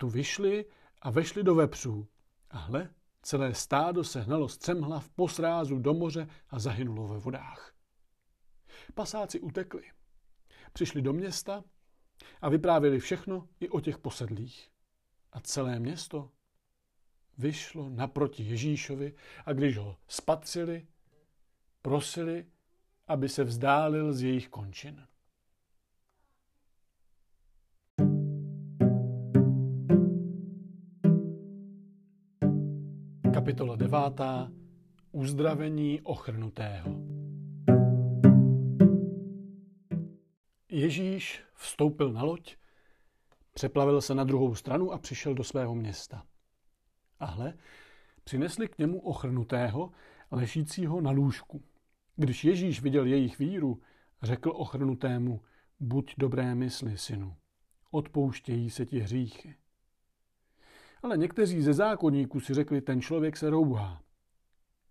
[0.01, 0.65] Tu vyšli
[1.03, 2.09] a vešli do vepřů.
[2.51, 2.91] A hle,
[3.23, 7.75] celé stádo se hnalo střemhla v posrázu do moře a zahynulo ve vodách.
[8.95, 9.83] Pasáci utekli.
[10.73, 11.65] Přišli do města
[12.41, 14.71] a vyprávěli všechno i o těch posedlých
[15.33, 16.31] a celé město
[17.39, 19.15] vyšlo naproti Ježíšovi
[19.47, 20.87] a když ho spatřili,
[21.83, 22.47] prosili,
[23.07, 25.07] aby se vzdálil z jejich končin.
[33.51, 34.01] Kapitola 9.
[35.13, 36.97] Uzdravení ochrnutého.
[40.69, 42.57] Ježíš vstoupil na loď
[43.55, 46.27] Přeplavil se na druhou stranu a přišel do svého města.
[47.21, 47.55] A hle,
[48.25, 49.91] přinesli k němu ochrnutého,
[50.31, 51.63] ležícího na lůžku.
[52.17, 53.81] Když Ježíš viděl jejich víru,
[54.23, 55.41] řekl ochrnutému,
[55.81, 57.37] buď dobré mysli, synu,
[57.91, 59.57] odpouštějí se ti hříchy.
[61.03, 64.03] Ale někteří ze zákonníků si řekli, ten člověk se rouhá.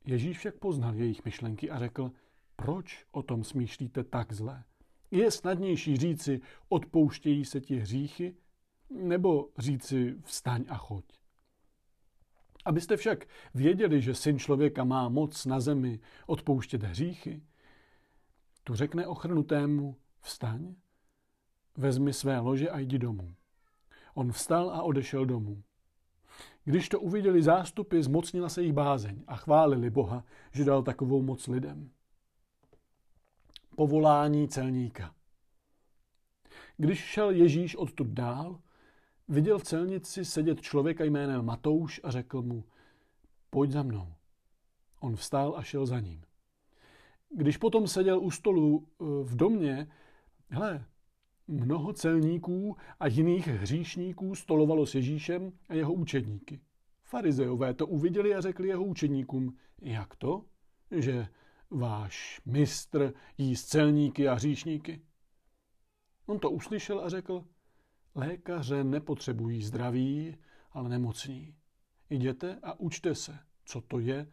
[0.05, 2.12] Ježíš však poznal jejich myšlenky a řekl,
[2.55, 4.64] proč o tom smýšlíte tak zlé?
[5.12, 8.36] Je snadnější říci, odpouštějí se ti hříchy,
[8.89, 11.05] nebo říci vstaň a choď.
[12.66, 17.41] Abyste však věděli, že syn člověka má moc na zemi odpouštět hříchy,
[18.64, 20.76] tu řekne ochrnutému vstaň,
[21.78, 23.36] vezmi své lože a jdi domů.
[24.14, 25.64] On vstal a odešel domů.
[26.70, 31.47] Když to uviděli zástupy, zmocnila se jich bázeň a chválili Boha, že dal takovou moc
[31.47, 31.89] lidem.
[33.76, 35.15] Povolání celníka.
[36.78, 38.59] Když šel Ježíš odtud dál,
[39.28, 42.63] Viděl v celnici sedět člověka jménem Matouš a řekl mu,
[43.49, 44.13] pojď za mnou.
[44.99, 46.24] On vstál a šel za ním.
[47.30, 49.91] Když potom seděl u stolu eh, v domě,
[50.49, 50.86] hle,
[51.50, 56.62] mnoho celníků a jiných hříšníků stolovalo s Ježíšem a jeho učedníky.
[57.04, 60.45] Farizeové to uviděli a řekli jeho učedníkům, jak to,
[60.91, 61.28] že
[61.70, 65.02] váš mistr jí s celníky a hříšníky?
[66.26, 67.45] On to uslyšel a řekl,
[68.16, 70.38] Lékaře nepotřebují zdraví,
[70.72, 71.56] ale nemocní.
[72.10, 74.28] Jděte a učte se, co to je.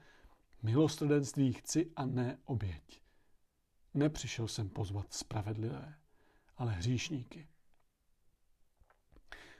[0.63, 3.03] Milostrdenství chci a ne oběť.
[3.95, 5.95] Nepřišel jsem pozvat spravedlivé,
[6.57, 7.47] ale hříšníky.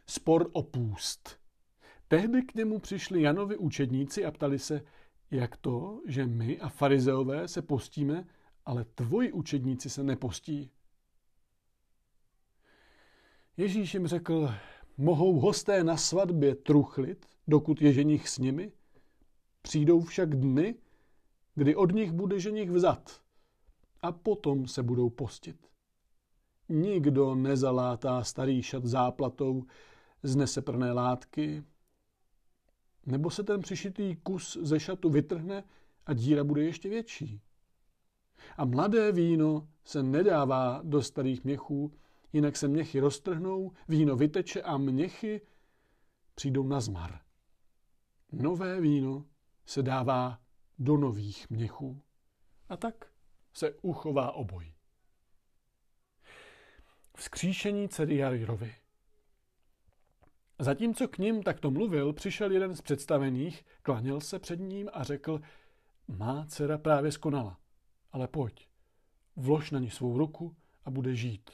[0.07, 1.41] Spor o půst.
[2.09, 4.83] Tehdy k němu přišli Janovi učedníci a ptali se,
[5.31, 8.27] jak to, že my a farizeové se postíme,
[8.65, 10.71] ale tvoji učedníci se nepostí.
[13.57, 14.55] Ježíš jim řekl,
[14.97, 18.73] mohou hosté na svatbě truchlit, dokud je ženich s nimi?
[19.63, 20.75] Přijdou však dny,
[21.55, 23.23] kdy od nich bude ženich vzat
[24.01, 25.76] a potom se budou postit.
[26.69, 29.65] Nikdo nezalátá starý šat záplatou
[30.23, 31.65] z neseprné látky,
[33.07, 35.65] nebo se ten přišitý kus ze šatu vytrhne
[36.07, 37.41] a díra bude ještě větší.
[38.57, 41.93] A mladé víno se nedává do starých měchů,
[42.33, 45.41] jinak se měchy roztrhnou, víno vyteče a měchy
[46.35, 47.21] přijdou na zmar.
[48.33, 49.25] Nové víno
[49.67, 50.39] se dává
[50.79, 52.03] do nových měchů.
[52.69, 53.13] A tak
[53.53, 54.76] se uchová oboj.
[57.17, 58.75] Vzkříšení dcery Jarirovi.
[60.59, 65.41] Zatímco k ním takto mluvil, přišel jeden z představených, klaněl se před ním a řekl,
[66.09, 67.61] má dcera právě skonala,
[68.13, 68.69] ale pojď,
[69.37, 71.51] vlož na ní svou ruku a bude žít.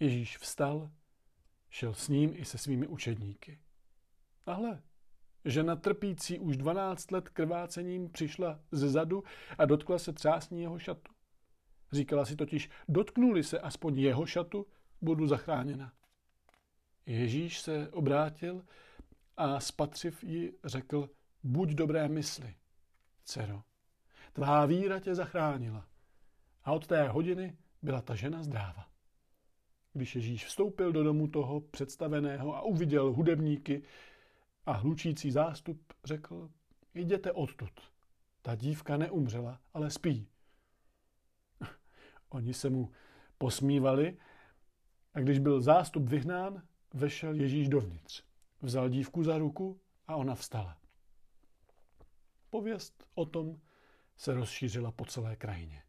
[0.00, 0.90] Ježíš vstal,
[1.70, 3.60] šel s ním i se svými učedníky.
[4.46, 4.82] A hle,
[5.44, 9.24] žena trpící už 12 let krvácením přišla ze zadu
[9.58, 11.11] a dotkla se třásní jeho šatu.
[11.92, 14.66] Říkala si totiž, dotknuli se aspoň jeho šatu,
[15.00, 15.92] budu zachráněna.
[17.06, 18.64] Ježíš se obrátil
[19.36, 21.10] a spatřiv ji řekl,
[21.42, 22.54] buď dobré mysli,
[23.24, 23.62] dcero,
[24.32, 25.88] tvá víra tě zachránila.
[26.64, 28.88] A od té hodiny byla ta žena zdráva.
[29.92, 33.82] Když Ježíš vstoupil do domu toho představeného a uviděl hudebníky
[34.66, 36.50] a hlučící zástup, řekl,
[36.94, 37.72] jděte odtud.
[38.42, 40.28] Ta dívka neumřela, ale spí.
[42.34, 42.90] Oni se mu
[43.38, 44.16] posmívali
[45.14, 46.62] a když byl zástup vyhnán,
[46.94, 48.22] vešel Ježíš dovnitř.
[48.62, 50.78] Vzal dívku za ruku a ona vstala.
[52.50, 53.60] Pověst o tom
[54.16, 55.82] se rozšířila po celé krajině.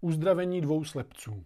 [0.00, 1.44] Uzdravení dvou slepců.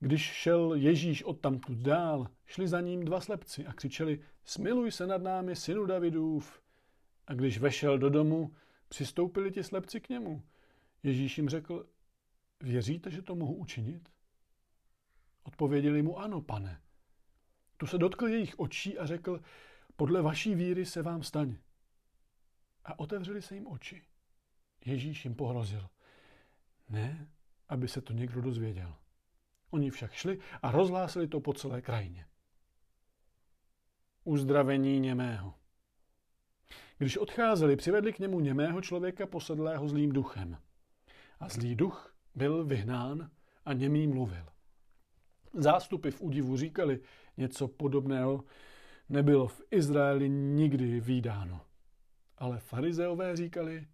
[0.00, 5.22] Když šel Ježíš odtamtud dál, šli za ním dva slepci a křičeli Smiluj se nad
[5.22, 6.60] námi, synu Davidův.
[7.26, 8.54] A když vešel do domu,
[8.88, 10.42] přistoupili ti slepci k němu.
[11.02, 11.88] Ježíš jim řekl,
[12.60, 14.08] věříte, že to mohu učinit?
[15.42, 16.80] Odpověděli mu ano, pane.
[17.76, 19.40] Tu se dotkl jejich očí a řekl,
[19.96, 21.62] podle vaší víry se vám stane.
[22.84, 24.02] A otevřeli se jim oči.
[24.84, 25.88] Ježíš jim pohrozil.
[26.88, 27.28] Ne,
[27.68, 28.96] aby se to někdo dozvěděl.
[29.70, 32.26] Oni však šli a rozhlásili to po celé krajině.
[34.24, 35.54] Uzdravení němého.
[36.98, 40.58] Když odcházeli, přivedli k němu němého člověka posedlého zlým duchem.
[41.40, 43.30] A zlý duch byl vyhnán
[43.64, 44.46] a němý mluvil.
[45.54, 47.00] Zástupy v údivu říkali,
[47.36, 48.44] něco podobného
[49.08, 51.60] nebylo v Izraeli nikdy výdáno.
[52.38, 53.86] Ale farizeové říkali,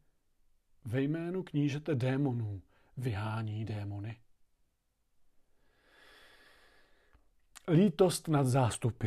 [0.84, 2.62] ve jménu knížete démonů
[2.96, 4.16] vyhání démony.
[7.68, 9.06] Lítost nad zástupy.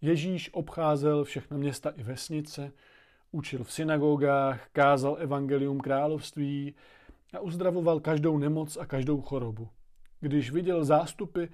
[0.00, 2.72] Ježíš obcházel všechna města i vesnice,
[3.30, 6.74] učil v synagogách, kázal evangelium království
[7.34, 9.68] a uzdravoval každou nemoc a každou chorobu.
[10.20, 11.44] Když viděl zástupy,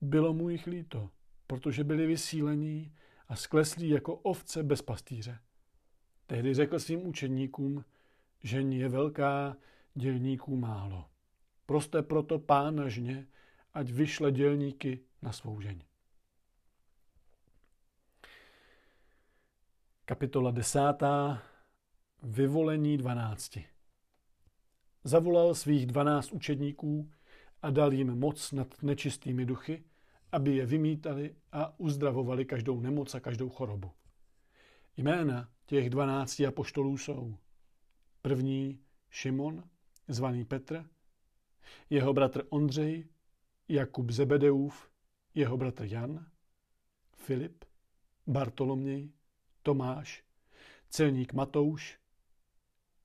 [0.00, 1.10] bylo mu jich líto,
[1.46, 2.92] protože byli vysílení
[3.28, 5.38] a skleslí jako ovce bez pastýře.
[6.26, 7.84] Tehdy řekl svým učeníkům,
[8.42, 9.56] že je velká,
[9.94, 11.06] dělníků málo.
[11.66, 13.26] Proste proto pána žně,
[13.74, 15.80] ať vyšle dělníky na svou žeň.
[20.10, 21.42] Kapitola desátá.
[22.22, 23.66] Vyvolení dvanácti.
[25.04, 27.10] Zavolal svých dvanáct učedníků
[27.62, 29.84] a dal jim moc nad nečistými duchy,
[30.32, 33.90] aby je vymítali a uzdravovali každou nemoc a každou chorobu.
[34.96, 37.36] Jména těch dvanácti apoštolů jsou
[38.22, 38.80] první
[39.10, 39.64] Šimon,
[40.08, 40.84] zvaný Petr,
[41.90, 43.06] jeho bratr Ondřej,
[43.68, 44.90] Jakub Zebedeův,
[45.34, 46.26] jeho bratr Jan,
[47.16, 47.64] Filip,
[48.26, 49.10] Bartoloměj,
[49.62, 50.24] Tomáš,
[50.88, 51.98] celník Matouš,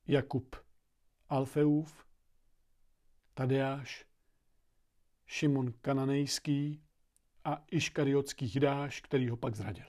[0.08, 0.56] Jakub
[1.30, 2.06] Alfeův,
[3.34, 4.06] Tadeáš,
[5.26, 6.84] Šimon Kananejský
[7.44, 9.86] a Iškariotský Jidáš, který ho pak zradil.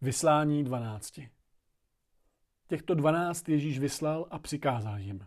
[0.00, 1.30] Vyslání dvanácti.
[2.66, 5.26] Těchto dvanáct Ježíš vyslal a přikázal jim.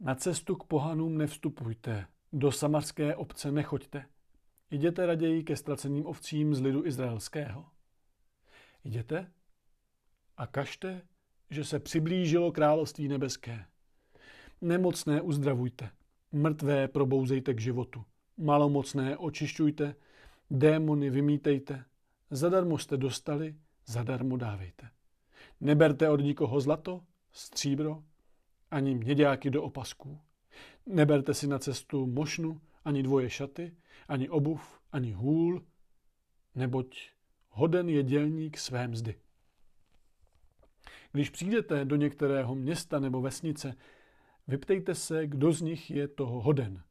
[0.00, 4.06] Na cestu k pohanům nevstupujte, do samarské obce nechoďte.
[4.70, 7.66] Jděte raději ke ztraceným ovcím z lidu izraelského.
[8.84, 9.32] Jděte
[10.36, 11.02] a kažte,
[11.50, 13.64] že se přiblížilo království nebeské.
[14.60, 15.90] Nemocné uzdravujte,
[16.32, 18.04] mrtvé probouzejte k životu,
[18.36, 19.94] malomocné očišťujte,
[20.50, 21.84] démony vymítejte,
[22.30, 23.56] zadarmo jste dostali,
[23.86, 24.90] zadarmo dávejte.
[25.60, 27.00] Neberte od nikoho zlato,
[27.32, 28.02] stříbro,
[28.70, 30.20] ani měďáky do opasků.
[30.86, 33.76] Neberte si na cestu mošnu, ani dvoje šaty,
[34.08, 35.66] ani obuv, ani hůl,
[36.54, 37.10] neboť
[37.48, 39.20] hoden je dělník své mzdy.
[41.12, 43.74] Když přijdete do některého města nebo vesnice,
[44.46, 46.82] vyptejte se, kdo z nich je toho hoden.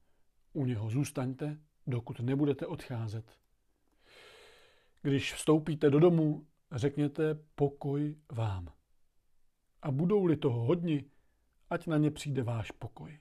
[0.54, 3.40] U něho zůstaňte, dokud nebudete odcházet.
[5.02, 8.74] Když vstoupíte do domu, řekněte pokoj vám.
[9.82, 11.06] A budou-li toho hodni,
[11.70, 13.20] ať na ně přijde váš pokoj.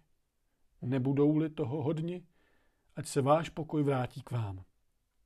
[0.82, 2.26] Nebudou-li toho hodni,
[2.98, 4.64] ať se váš pokoj vrátí k vám.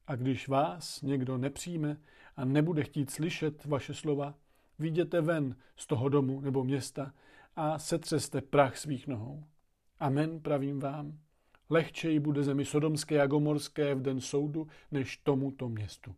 [0.07, 1.97] A když vás někdo nepřijme
[2.37, 4.35] a nebude chtít slyšet vaše slova,
[4.79, 7.15] vyjděte ven z toho domu nebo města
[7.57, 9.45] a setřeste prach svých nohou.
[9.99, 11.19] Amen, pravím vám.
[11.71, 16.15] Lehčej bude zemi sodomské a gomorské v den soudu, než tomuto městu.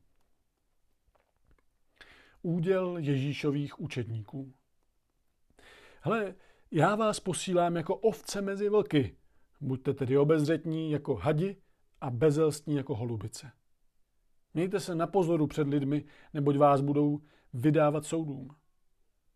[2.42, 4.52] Úděl Ježíšových učedníků.
[6.00, 6.34] Hle,
[6.70, 9.16] já vás posílám jako ovce mezi vlky.
[9.60, 11.56] Buďte tedy obezřetní jako hadi
[12.00, 13.52] a bezelstní jako holubice.
[14.54, 17.20] Mějte se na pozoru před lidmi, neboť vás budou
[17.52, 18.48] vydávat soudům.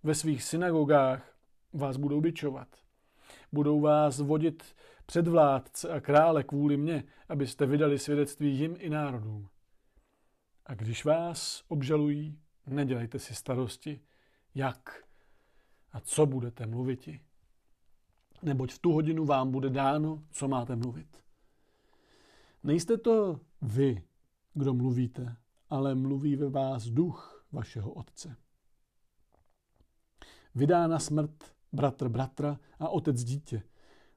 [0.03, 1.39] Ve svých synagogách
[1.73, 2.69] vás budou bičovat.
[3.53, 9.49] Budou vás vodit před vládce a krále kvůli mně, abyste vydali svědectví jim i národům.
[10.67, 14.01] A když vás obžalují, nedělejte si starosti,
[14.55, 15.05] jak
[15.93, 17.21] a co budete mluviti.
[18.43, 21.09] Neboť v tu hodinu vám bude dáno, co máte mluvit.
[22.65, 24.03] Nejste to vy,
[24.55, 25.37] kdo mluvíte,
[25.71, 28.37] ale mluví ve vás duch vašeho Otce.
[30.55, 33.63] Vydá na smrt bratr bratra a otec dítě.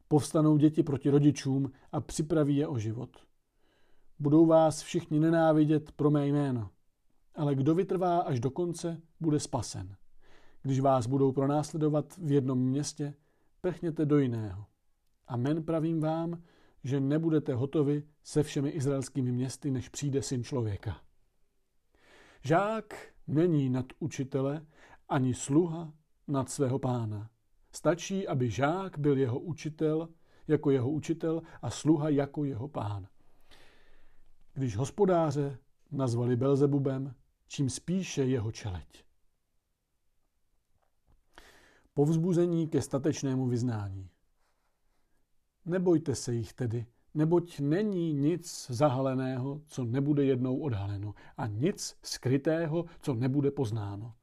[0.08, 3.10] Povstanou děti proti rodičům a připraví je o život.
[4.20, 6.70] Budou vás všichni nenávidět pro mé jméno,
[7.36, 9.96] ale kdo vytrvá až do konce, bude spasen.
[10.62, 13.14] Když vás budou pronásledovat v jednom městě,
[13.62, 14.66] prchněte do jiného.
[15.28, 16.44] Amen pravím vám,
[16.84, 21.02] že nebudete hotovi se všemi izraelskými městy, než přijde syn člověka.
[22.44, 24.66] Žák není nad učitele,
[25.10, 25.94] ani sluha
[26.28, 27.30] nad svého pána.
[27.72, 30.10] Stačí, aby žák byl jeho učitel,
[30.48, 33.08] jako jeho učitel a sluha jako jeho pán.
[34.54, 35.58] Když hospodáře
[35.92, 37.16] nazvali Belzebubem,
[37.48, 39.04] čím spíše jeho čeleť.
[41.94, 44.10] Povzbuzení ke statečnému vyznání.
[45.66, 52.86] Nebojte se jich tedy, neboť není nic zahaleného, co nebude jednou odhaleno, a nic skrytého,
[53.02, 54.14] co nebude poznáno.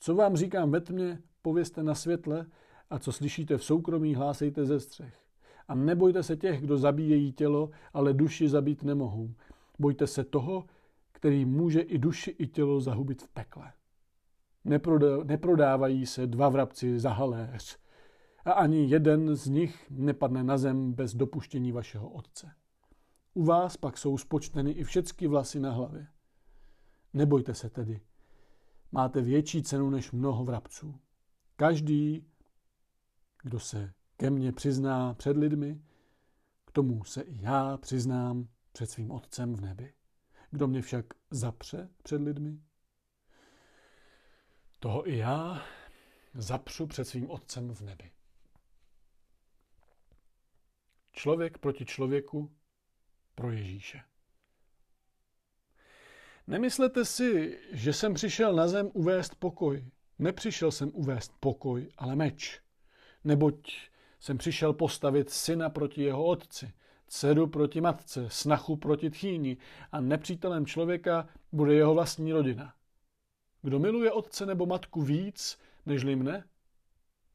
[0.00, 2.46] Co vám říkám ve tmě, povězte na světle,
[2.90, 5.26] a co slyšíte v soukromí, hlásejte ze střech.
[5.68, 9.34] A nebojte se těch, kdo zabíjejí tělo, ale duši zabít nemohou.
[9.78, 10.64] Bojte se toho,
[11.12, 13.72] který může i duši, i tělo zahubit v pekle.
[15.24, 17.78] Neprodávají se dva vrabci za haléř
[18.44, 22.52] a ani jeden z nich nepadne na zem bez dopuštění vašeho otce.
[23.34, 26.06] U vás pak jsou spočteny i všechny vlasy na hlavě.
[27.12, 28.00] Nebojte se tedy.
[28.92, 31.00] Máte větší cenu než mnoho vrabců.
[31.56, 32.26] Každý,
[33.42, 35.80] kdo se ke mně přizná před lidmi,
[36.64, 39.94] k tomu se i já přiznám před svým otcem v nebi.
[40.50, 42.60] Kdo mě však zapře před lidmi,
[44.84, 45.62] toho i já
[46.34, 48.10] zapřu před svým otcem v nebi.
[51.12, 52.50] Člověk proti člověku
[53.34, 54.00] pro Ježíše.
[56.46, 59.84] Nemyslete si, že jsem přišel na zem uvést pokoj.
[60.18, 62.60] Nepřišel jsem uvést pokoj, ale meč.
[63.24, 63.72] Neboť
[64.20, 66.72] jsem přišel postavit syna proti jeho otci,
[67.06, 69.56] dceru proti matce, snachu proti tchýni
[69.92, 72.74] a nepřítelem člověka bude jeho vlastní rodina.
[73.64, 76.44] Kdo miluje otce nebo matku víc, nežli mne,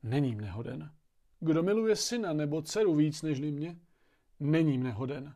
[0.03, 0.93] není mne hoden.
[1.39, 3.79] Kdo miluje syna nebo dceru víc nežli mě,
[4.39, 5.35] není mne hoden.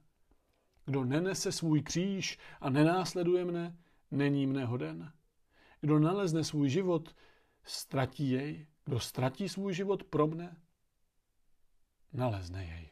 [0.85, 3.77] Kdo nenese svůj kříž a nenásleduje mne,
[4.11, 5.13] není mne hoden.
[5.81, 7.15] Kdo nalezne svůj život,
[7.63, 8.67] ztratí jej.
[8.85, 10.61] Kdo ztratí svůj život pro mne,
[12.13, 12.89] nalezne jej.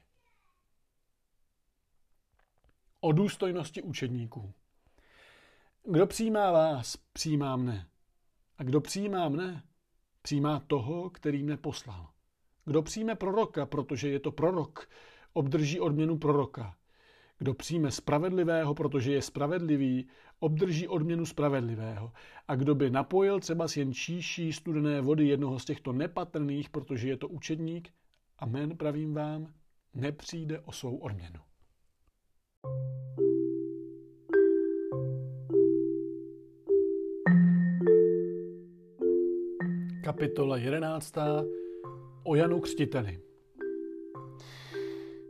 [2.99, 4.53] O důstojnosti učedníků.
[5.83, 7.90] Kdo přijímá vás, přijímá mne.
[8.61, 9.63] A kdo přijímá mne,
[10.21, 12.09] přijímá toho, který mne poslal.
[12.65, 14.89] Kdo přijme proroka, protože je to prorok,
[15.33, 16.75] obdrží odměnu proroka.
[17.37, 20.07] Kdo přijme spravedlivého, protože je spravedlivý,
[20.39, 22.11] obdrží odměnu spravedlivého.
[22.47, 27.17] A kdo by napojil třeba jen číší studené vody jednoho z těchto nepatrných, protože je
[27.17, 27.93] to učedník,
[28.39, 29.53] amen pravím vám,
[29.93, 31.39] nepřijde o svou odměnu.
[40.03, 41.15] Kapitola 11.
[42.23, 43.19] O Janu Křtiteli.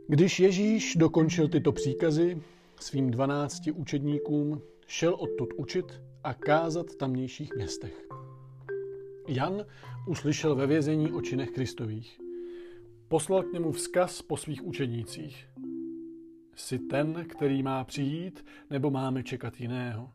[0.08, 2.42] Když Ježíš dokončil tyto příkazy
[2.80, 5.84] svým dvanácti učedníkům, šel odtud učit
[6.24, 8.08] a kázat v tamnějších městech.
[9.28, 9.66] Jan
[10.08, 12.20] uslyšel ve vězení o činech Kristových.
[13.08, 15.48] Poslal k němu vzkaz po svých učenících.
[16.56, 20.10] Jsi ten, který má přijít, nebo máme čekat jiného?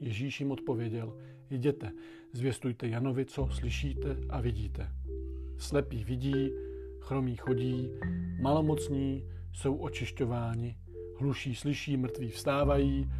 [0.00, 1.18] Ježíš jim odpověděl,
[1.50, 1.92] jděte,
[2.32, 4.88] zvěstujte Janovi, co slyšíte a vidíte.
[5.58, 6.50] Slepí vidí,
[7.00, 7.90] chromí chodí,
[8.40, 10.76] malomocní jsou očišťováni,
[11.18, 13.10] hluší slyší, mrtví vstávají,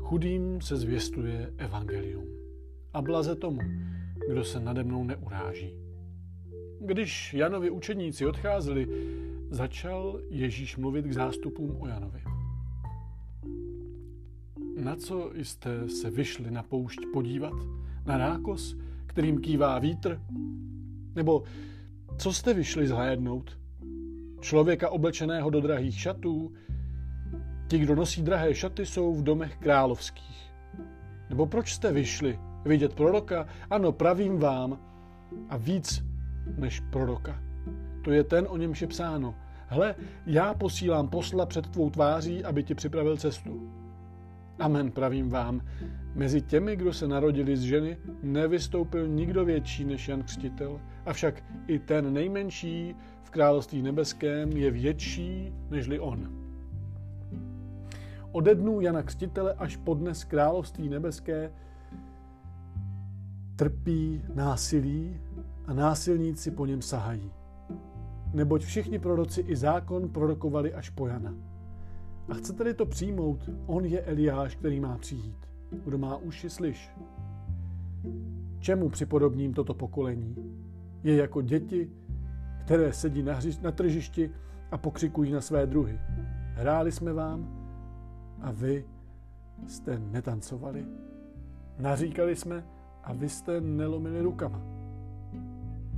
[0.00, 2.24] chudým se zvěstuje evangelium.
[2.92, 3.60] A blaze tomu,
[4.28, 5.74] kdo se nade mnou neuráží.
[6.80, 8.88] Když Janovi učeníci odcházeli,
[9.50, 12.22] začal Ježíš mluvit k zástupům o Janovi.
[14.76, 17.54] Na co jste se vyšli na poušť podívat?
[18.06, 18.76] Na rákos,
[19.06, 20.20] kterým kývá vítr?
[21.14, 21.42] Nebo
[22.16, 23.58] co jste vyšli zhlédnout?
[24.40, 26.52] Člověka oblečeného do drahých šatů?
[27.68, 30.52] Ti, kdo nosí drahé šaty, jsou v domech královských.
[31.30, 33.46] Nebo proč jste vyšli vidět proroka?
[33.70, 34.78] Ano, pravím vám.
[35.48, 36.04] A víc
[36.58, 37.42] než proroka.
[38.04, 39.34] To je ten, o němž je psáno.
[39.66, 39.94] Hle,
[40.26, 43.81] já posílám posla před tvou tváří, aby ti připravil cestu.
[44.58, 45.60] Amen, pravím vám.
[46.14, 50.80] Mezi těmi, kdo se narodili z ženy, nevystoupil nikdo větší než Jan Křtitel.
[51.06, 56.42] Avšak i ten nejmenší v království nebeském je větší nežli on.
[58.32, 61.52] Ode dnů Jana Křtitele až po dnes království nebeské
[63.56, 65.20] trpí násilí
[65.66, 67.32] a násilníci po něm sahají.
[68.34, 71.51] Neboť všichni proroci i zákon prorokovali až po Jana.
[72.28, 75.36] A chcete-li to přijmout, on je Eliáš, který má přijít.
[75.84, 76.90] Kdo má uši, slyš.
[78.58, 80.36] Čemu připodobním toto pokolení?
[81.02, 81.90] Je jako děti,
[82.64, 84.30] které sedí na, hři- na tržišti
[84.70, 85.98] a pokřikují na své druhy.
[86.54, 87.68] Hráli jsme vám
[88.40, 88.84] a vy
[89.66, 90.86] jste netancovali.
[91.78, 92.64] Naříkali jsme
[93.04, 94.62] a vy jste nelomili rukama.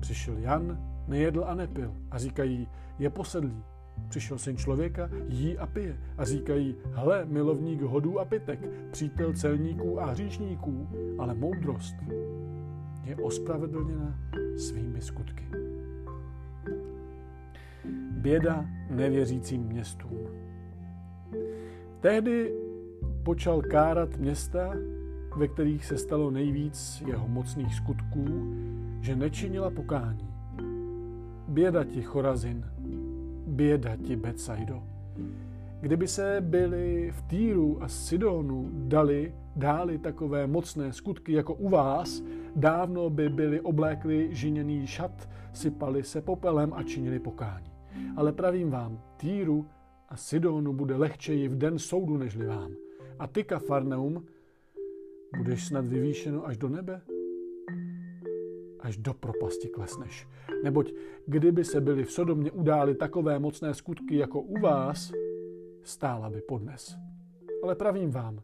[0.01, 2.69] Přišel Jan, nejedl a nepil a říkají,
[2.99, 3.63] je posedlý.
[4.09, 10.01] Přišel syn člověka, jí a pije a říkají, hle, milovník hodů a pitek, přítel celníků
[10.01, 10.89] a hříšníků,
[11.19, 11.95] ale moudrost
[13.05, 14.19] je ospravedlněna
[14.57, 15.45] svými skutky.
[18.11, 20.19] Běda nevěřícím městům.
[22.01, 22.55] Tehdy
[23.23, 24.75] počal kárat města,
[25.37, 28.55] ve kterých se stalo nejvíc jeho mocných skutků,
[29.01, 30.29] že nečinila pokání.
[31.49, 32.65] Běda ti, Chorazin,
[33.47, 34.83] běda ti, Betsaido.
[35.81, 42.23] Kdyby se byli v Týru a Sidonu dali, dáli takové mocné skutky jako u vás,
[42.57, 47.73] dávno by byli oblékli žiněný šat, sypali se popelem a činili pokání.
[48.17, 49.67] Ale pravím vám, Týru
[50.09, 52.71] a Sidonu bude lehčeji v den soudu nežli vám.
[53.19, 54.25] A ty, Kafarneum,
[55.37, 57.01] budeš snad vyvýšeno až do nebe?
[58.85, 60.29] Až do propasti klesneš.
[60.65, 60.93] Neboť
[61.27, 65.13] kdyby se byli v Sodomě událi takové mocné skutky jako u vás,
[65.83, 66.97] stála by podnes.
[67.63, 68.41] Ale pravím vám,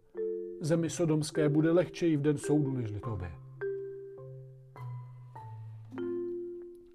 [0.61, 3.32] zemi sodomské bude lehčeji v den soudu nežli tobě.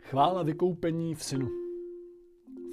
[0.01, 1.49] Chvála vykoupení v synu.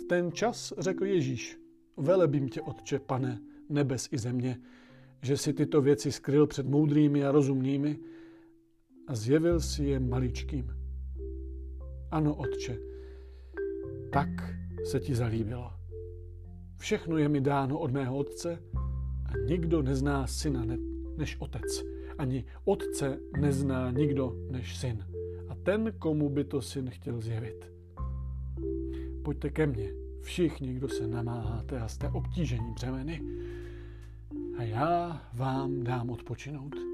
[0.00, 1.60] V ten čas řekl Ježíš,
[1.96, 4.60] velebím tě, Otče, pane, nebes i země,
[5.22, 7.98] že si tyto věci skryl před moudrými a rozumnými
[9.08, 10.74] a zjevil si je maličkým.
[12.10, 12.78] Ano, Otče,
[14.12, 14.28] tak
[14.84, 15.72] se ti zalíbilo.
[16.76, 18.58] Všechno je mi dáno od mého Otce
[19.26, 20.64] a nikdo nezná syna
[21.16, 21.82] než Otec.
[22.18, 25.06] Ani Otce nezná nikdo než syn.
[25.48, 27.72] A ten, komu by to syn chtěl zjevit.
[29.24, 33.22] Pojďte ke mně, všichni, kdo se namáháte a jste obtížení břemeny,
[34.58, 36.91] a já vám dám odpočinout.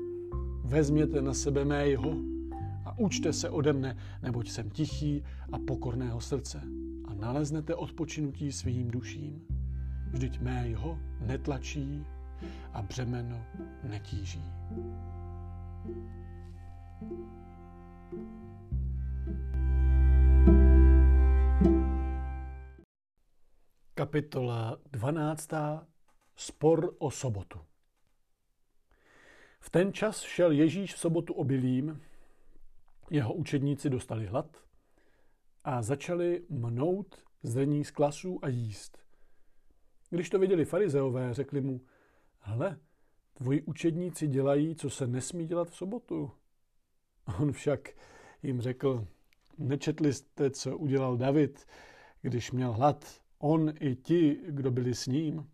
[0.68, 2.16] Vezměte na sebe mého
[2.84, 6.62] a učte se ode mne, neboť jsem tichý a pokorného srdce
[7.08, 9.40] a naleznete odpočinutí svým duším.
[10.12, 12.04] Vždyť mého netlačí
[12.72, 13.44] a břemeno
[13.82, 14.44] netíží.
[23.94, 25.48] Kapitola 12.
[26.36, 27.58] Spor o sobotu.
[29.60, 32.00] V ten čas šel Ježíš v sobotu obilím,
[33.10, 34.64] jeho učedníci dostali hlad
[35.64, 38.98] a začali mnout zrní z klasů a jíst.
[40.10, 41.80] Když to viděli farizeové, řekli mu,
[42.38, 42.78] hle,
[43.34, 46.30] tvoji učedníci dělají, co se nesmí dělat v sobotu.
[47.40, 47.88] On však
[48.42, 49.06] jim řekl,
[49.58, 51.66] nečetli jste, co udělal David,
[52.22, 55.50] když měl hlad, on i ti, kdo byli s ním.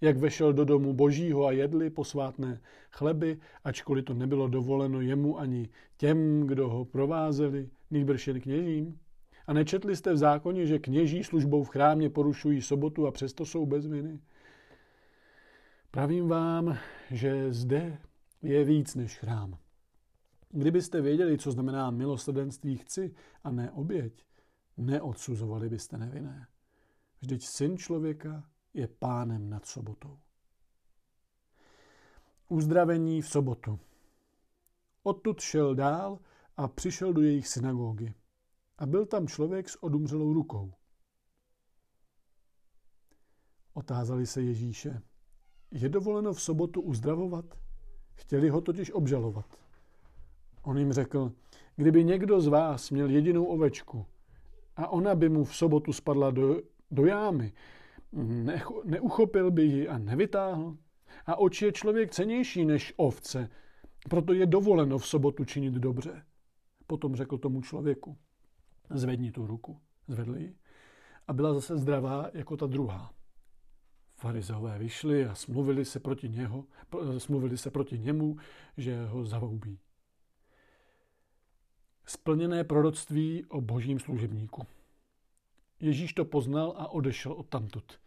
[0.00, 5.68] Jak vešel do domu božího a jedli posvátné chleby, ačkoliv to nebylo dovoleno jemu ani
[5.96, 8.98] těm, kdo ho provázeli, nýbrž jen kněžím?
[9.46, 13.66] A nečetli jste v zákoně, že kněží službou v chrámě porušují sobotu a přesto jsou
[13.66, 14.20] bez viny?
[15.90, 16.78] Pravím vám,
[17.10, 17.98] že zde
[18.42, 19.58] je víc než chrám.
[20.50, 24.24] Kdybyste věděli, co znamená milosrdenství chci a ne oběť,
[24.76, 26.46] neodsuzovali byste nevinné.
[27.20, 28.44] Vždyť syn člověka
[28.74, 30.18] je pánem nad sobotou.
[32.48, 33.80] Uzdravení v sobotu.
[35.02, 36.18] Odtud šel dál
[36.56, 38.14] a přišel do jejich synagogy.
[38.78, 40.72] A byl tam člověk s odumřelou rukou.
[43.74, 45.02] Otázali se Ježíše,
[45.70, 47.44] je dovoleno v sobotu uzdravovat?
[48.14, 49.46] Chtěli ho totiž obžalovat.
[50.62, 51.32] On jim řekl,
[51.76, 54.06] kdyby někdo z vás měl jedinou ovečku
[54.76, 57.52] a ona by mu v sobotu spadla do, do jámy,
[58.12, 60.76] ne, neuchopil by ji a nevytáhl?
[61.26, 63.48] A oči je člověk cenější než ovce,
[64.08, 66.22] proto je dovoleno v sobotu činit dobře.
[66.86, 68.18] Potom řekl tomu člověku,
[68.90, 69.80] zvedni tu ruku.
[70.08, 70.54] Zvedl ji
[71.30, 73.10] a byla zase zdravá jako ta druhá.
[74.16, 76.64] Farizeové vyšli a smluvili se proti, něho,
[77.18, 78.36] smluvili se proti němu,
[78.76, 79.78] že ho zavoubí.
[82.04, 84.66] Splněné proroctví o božím služebníku.
[85.80, 88.00] Ježíš to poznal a odešel od tamtud.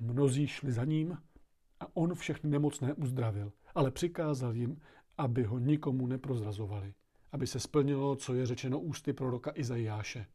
[0.00, 1.18] Mnozí šli za ním
[1.80, 4.80] a on všechny nemocné uzdravil, ale přikázal jim,
[5.18, 6.94] aby ho nikomu neprozrazovali,
[7.32, 10.26] aby se splnilo, co je řečeno ústy proroka Izajáše.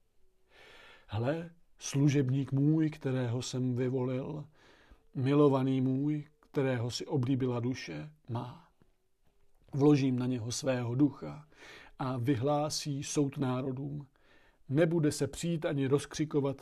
[1.07, 1.49] Hle,
[1.79, 4.45] služebník můj, kterého jsem vyvolil,
[5.15, 8.67] milovaný můj, kterého si oblíbila duše, má.
[9.73, 11.47] Vložím na něho svého ducha
[11.99, 14.07] a vyhlásí soud národům.
[14.69, 16.61] Nebude se přijít ani rozkřikovat,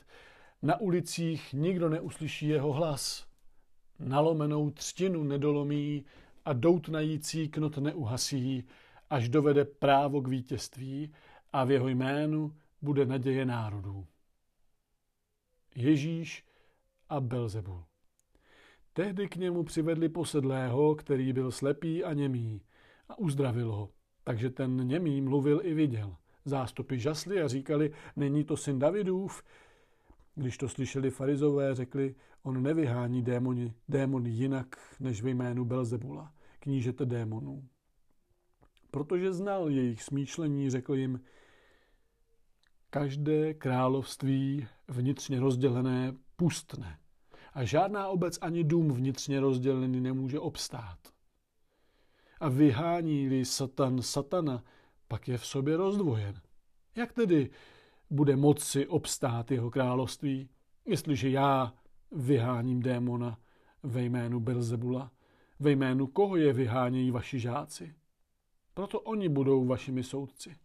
[0.61, 3.27] na ulicích nikdo neuslyší jeho hlas.
[3.99, 6.05] Nalomenou třtinu nedolomí
[6.45, 8.63] a doutnající knot neuhasí,
[9.09, 11.13] až dovede právo k vítězství
[11.53, 14.07] a v jeho jménu bude naděje národů.
[15.75, 16.45] Ježíš
[17.09, 17.83] a Belzebul.
[18.93, 22.61] Tehdy k němu přivedli posedlého, který byl slepý a němý,
[23.09, 23.89] a uzdravil ho.
[24.23, 26.15] Takže ten němý mluvil i viděl.
[26.45, 29.43] Zástupy žasli a říkali, není to syn Davidův.
[30.35, 37.05] Když to slyšeli farizové, řekli, on nevyhání démoni, démony jinak než ve jménu Belzebula, knížete
[37.05, 37.63] démonů.
[38.91, 41.21] Protože znal jejich smýšlení, řekl jim,
[42.89, 46.99] každé království vnitřně rozdělené pustne
[47.53, 50.99] a žádná obec ani dům vnitřně rozdělený nemůže obstát.
[52.39, 54.63] A vyhání-li satan satana,
[55.07, 56.41] pak je v sobě rozdvojen.
[56.95, 57.49] Jak tedy
[58.09, 60.49] bude moci obstát jeho království,
[60.85, 61.73] jestliže já
[62.11, 63.37] vyháním démona
[63.83, 65.11] ve jménu Belzebula,
[65.59, 67.95] ve jménu koho je vyhánějí vaši žáci?
[68.73, 70.55] Proto oni budou vašimi soudci.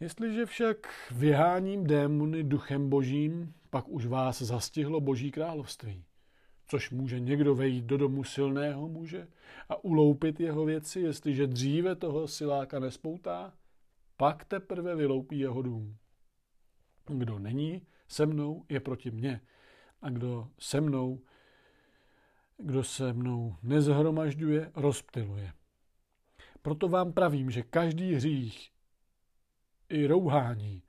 [0.00, 6.04] Jestliže však vyháním démony duchem božím, pak už vás zastihlo boží království.
[6.70, 9.28] Což může někdo vejít do domu silného muže
[9.68, 13.52] a uloupit jeho věci, jestliže dříve toho siláka nespoutá,
[14.16, 15.96] pak teprve vyloupí jeho dům.
[17.06, 19.40] Kdo není se mnou, je proti mně.
[20.02, 21.20] A kdo se mnou,
[22.56, 25.52] kdo se mnou nezhromažďuje, rozptiluje.
[26.62, 28.70] Proto vám pravím, že každý hřích
[29.88, 30.82] i rouhání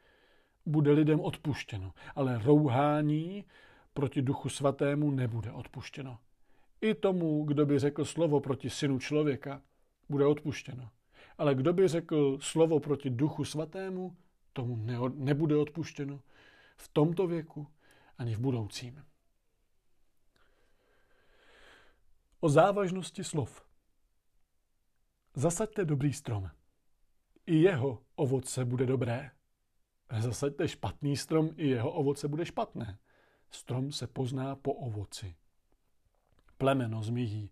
[0.66, 3.46] bude lidem odpuštěno, ale rouhání
[3.94, 6.20] proti duchu svatému nebude odpuštěno.
[6.82, 9.62] I tomu, kdo by řekl slovo proti synu člověka,
[10.10, 10.89] bude odpuštěno.
[11.38, 14.18] Ale kdo by řekl slovo proti duchu svatému,
[14.54, 14.76] tomu
[15.16, 16.22] nebude odpuštěno
[16.76, 17.68] v tomto věku
[18.18, 19.04] ani v budoucím.
[22.39, 23.66] O závažnosti slov.
[25.36, 26.50] Zasaďte dobrý strom
[27.46, 29.32] i jeho ovoce bude dobré.
[30.20, 33.00] Zasaďte špatný strom, i jeho ovoce bude špatné.
[33.52, 35.36] Strom se pozná po ovoci.
[36.58, 37.52] Plemeno zmíhí.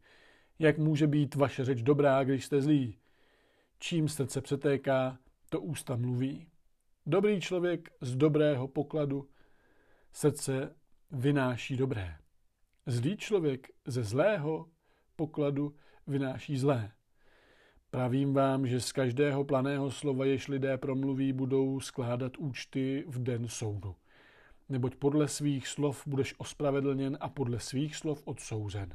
[0.60, 2.97] Jak může být vaše řeč dobrá, když jste zlí?
[3.80, 5.20] Čím srdce přetéká,
[5.50, 6.47] to ústa mluví.
[7.06, 9.30] Dobrý člověk z dobrého pokladu
[10.14, 10.76] srdce
[11.12, 12.18] vynáší dobré.
[12.86, 14.70] Zlý člověk ze zlého
[15.16, 15.76] pokladu
[16.08, 16.91] vynáší zlé.
[17.91, 23.47] Pravím vám, že z každého planého slova, jež lidé promluví, budou skládat účty v den
[23.47, 23.95] soudu.
[24.70, 28.90] Neboť podle svých slov budeš ospravedlněn a podle svých slov odsouzen.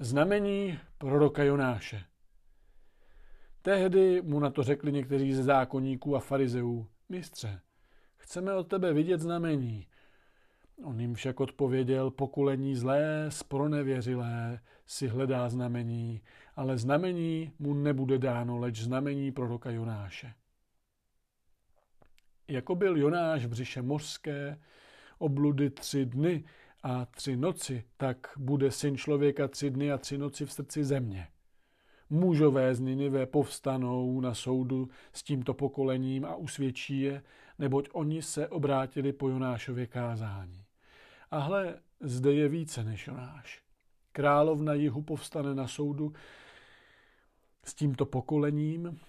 [0.00, 2.04] Znamení proroka Jonáše.
[3.62, 7.60] Tehdy mu na to řekli někteří ze zákonníků a farizeů, mistře,
[8.16, 9.86] chceme od tebe vidět znamení.
[10.84, 16.22] On jim však odpověděl, pokulení zlé, spronevěřilé si hledá znamení,
[16.56, 20.34] ale znamení mu nebude dáno, leč znamení proroka Jonáše.
[22.48, 24.60] Jako byl Jonáš v břiše mořské,
[25.18, 26.44] obludy tři dny
[26.82, 31.28] a tři noci, tak bude syn člověka tři dny a tři noci v srdci země.
[32.10, 37.22] Mužové z Ninive povstanou na soudu s tímto pokolením a usvědčí je,
[37.58, 40.64] neboť oni se obrátili po Jonášově kázání.
[41.30, 43.62] A hle, zde je více než Jonáš.
[44.12, 46.12] Královna jihu povstane na soudu
[47.64, 49.00] s tímto pokolením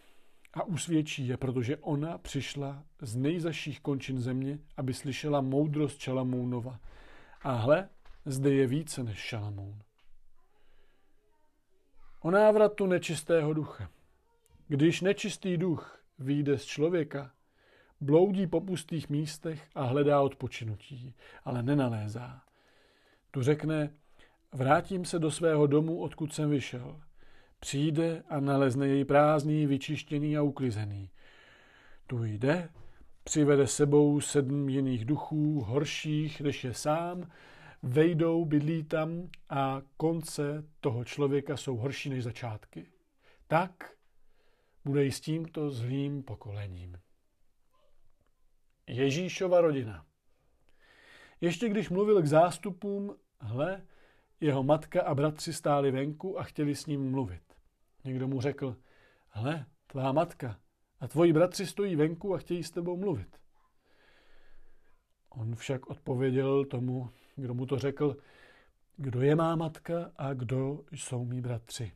[0.54, 6.80] a usvědčí je, protože ona přišla z nejzaších končin země, aby slyšela moudrost Šalamounova.
[7.42, 7.90] A hle,
[8.26, 9.82] zde je více než Šalamoun.
[12.20, 13.90] O návratu nečistého ducha.
[14.68, 17.32] Když nečistý duch vyjde z člověka,
[18.02, 22.42] bloudí po pustých místech a hledá odpočinutí, ale nenalézá.
[23.32, 23.94] Tu řekne,
[24.54, 27.02] vrátím se do svého domu, odkud jsem vyšel.
[27.60, 31.10] Přijde a nalezne jej prázdný, vyčištěný a uklizený.
[32.08, 32.70] Tu jde,
[33.24, 37.32] přivede sebou sedm jiných duchů, horších než je sám,
[37.84, 42.86] vejdou, bydlí tam a konce toho člověka jsou horší než začátky.
[43.48, 43.94] Tak
[44.86, 47.00] bude i s tímto zlým pokolením.
[48.88, 50.06] Ježíšova rodina.
[51.42, 53.86] Ještě když mluvil k zástupům, hle,
[54.42, 57.47] jeho matka a bratři stáli venku a chtěli s ním mluvit.
[58.08, 58.78] Někdo mu řekl,
[59.30, 60.60] hle, tvá matka
[61.00, 63.38] a tvoji bratři stojí venku a chtějí s tebou mluvit.
[65.30, 68.18] On však odpověděl tomu, kdo mu to řekl,
[68.98, 71.92] kdo je má matka a kdo jsou mý bratři.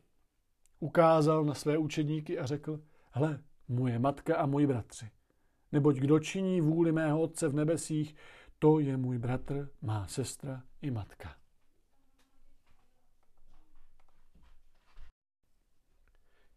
[0.80, 5.10] Ukázal na své učedníky a řekl, hle, moje matka a moji bratři.
[5.72, 8.14] Neboť kdo činí vůli mého Otce v nebesích,
[8.58, 11.41] to je můj bratr, má sestra i matka.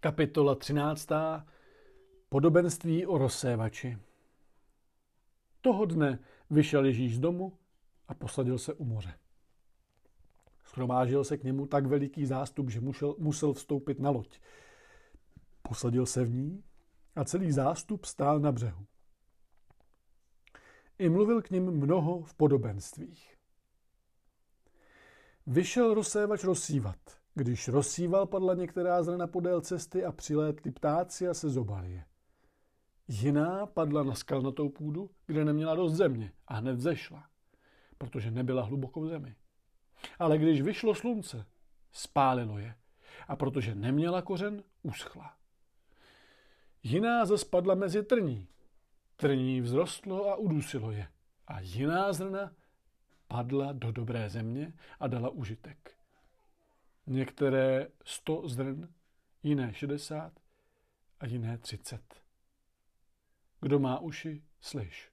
[0.05, 1.09] Kapitola 13.
[2.29, 3.97] Podobenství o rozsévači.
[5.61, 7.57] Toho dne vyšel Ježíš z domu
[8.07, 9.13] a posadil se u moře.
[10.63, 14.39] Schromážil se k němu tak veliký zástup, že musel, musel vstoupit na loď.
[15.61, 16.63] Posadil se v ní
[17.15, 18.85] a celý zástup stál na břehu.
[20.97, 23.37] I mluvil k ním mnoho v podobenstvích.
[25.47, 27.24] Vyšel rozsévač rozsívat.
[27.35, 32.05] Když rozsíval, padla některá zrna podél cesty a přilétli ptáci a se zobali je.
[33.07, 37.29] Jiná padla na skalnatou půdu, kde neměla dost země a hned zešla
[37.97, 39.35] protože nebyla hluboko v zemi.
[40.19, 41.45] Ale když vyšlo slunce,
[41.91, 42.75] spálilo je
[43.27, 45.33] a protože neměla kořen, uschla.
[46.83, 48.47] Jiná zaspadla mezi trní.
[49.15, 51.07] Trní vzrostlo a udusilo je.
[51.47, 52.51] A jiná zrna
[53.27, 55.94] padla do dobré země a dala užitek.
[57.07, 58.87] Některé sto zrn,
[59.43, 60.33] jiné šedesát
[61.19, 62.21] a jiné třicet.
[63.61, 65.11] Kdo má uši, slyš.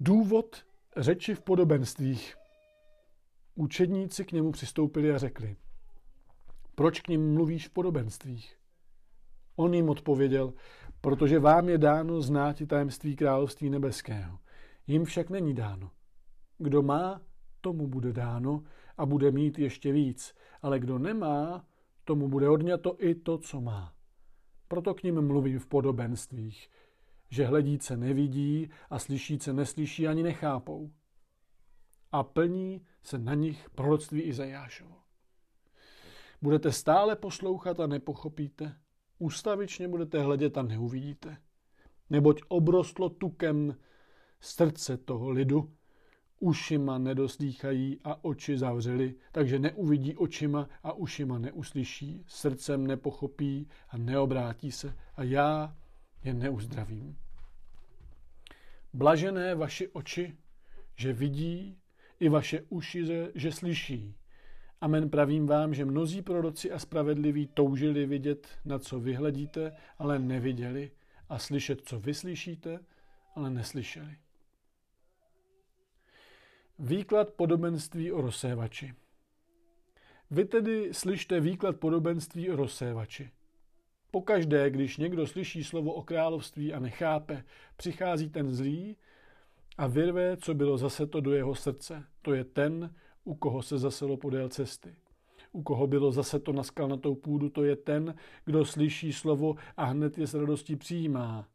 [0.00, 0.66] Důvod
[0.96, 2.36] řeči v podobenstvích.
[3.54, 5.56] Učedníci k němu přistoupili a řekli,
[6.74, 8.58] proč k ním mluvíš v podobenstvích?
[9.56, 10.52] On jim odpověděl,
[11.00, 14.38] protože vám je dáno znát tajemství království nebeského.
[14.86, 15.90] Jim však není dáno.
[16.58, 17.20] Kdo má,
[17.60, 18.62] tomu bude dáno
[18.96, 21.66] a bude mít ještě víc, ale kdo nemá,
[22.04, 23.94] tomu bude odňato i to, co má.
[24.68, 26.70] Proto k ním mluvím v podobenstvích,
[27.30, 30.90] že hledíce nevidí a slyšíce neslyší ani nechápou.
[32.12, 34.96] A plní se na nich proroctví Izajášovo.
[36.42, 38.76] Budete stále poslouchat a nepochopíte,
[39.18, 41.36] ústavičně budete hledět a neuvidíte,
[42.10, 43.76] neboť obrostlo tukem
[44.40, 45.72] srdce toho lidu,
[46.42, 54.72] ušima nedoslýchají a oči zavřeli, takže neuvidí očima a ušima neuslyší, srdcem nepochopí a neobrátí
[54.72, 55.76] se a já
[56.24, 57.16] je neuzdravím.
[58.92, 60.36] Blažené vaši oči,
[60.96, 61.78] že vidí,
[62.20, 64.14] i vaše uši, že slyší.
[64.80, 70.90] Amen pravím vám, že mnozí proroci a spravedliví toužili vidět, na co vyhledíte, ale neviděli,
[71.28, 72.80] a slyšet, co vyslyšíte,
[73.34, 74.16] ale neslyšeli.
[76.84, 78.94] Výklad podobenství o rozsévači.
[80.30, 83.30] Vy tedy slyšte výklad podobenství o rozsévači.
[84.10, 87.44] Pokaždé, když někdo slyší slovo o království a nechápe,
[87.76, 88.96] přichází ten zlý
[89.78, 92.04] a vyrve, co bylo zaseto do jeho srdce.
[92.22, 94.96] To je ten, u koho se zaselo podél cesty.
[95.52, 98.14] U koho bylo zaseto na skalnatou půdu, to je ten,
[98.44, 101.48] kdo slyší slovo a hned je s radostí přijímá,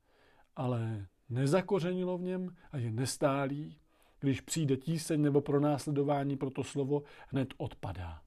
[0.55, 3.77] ale nezakořenilo v něm a je nestálý,
[4.27, 8.21] když přijde tíseň nebo pronásledování pro to slovo, hned odpadá.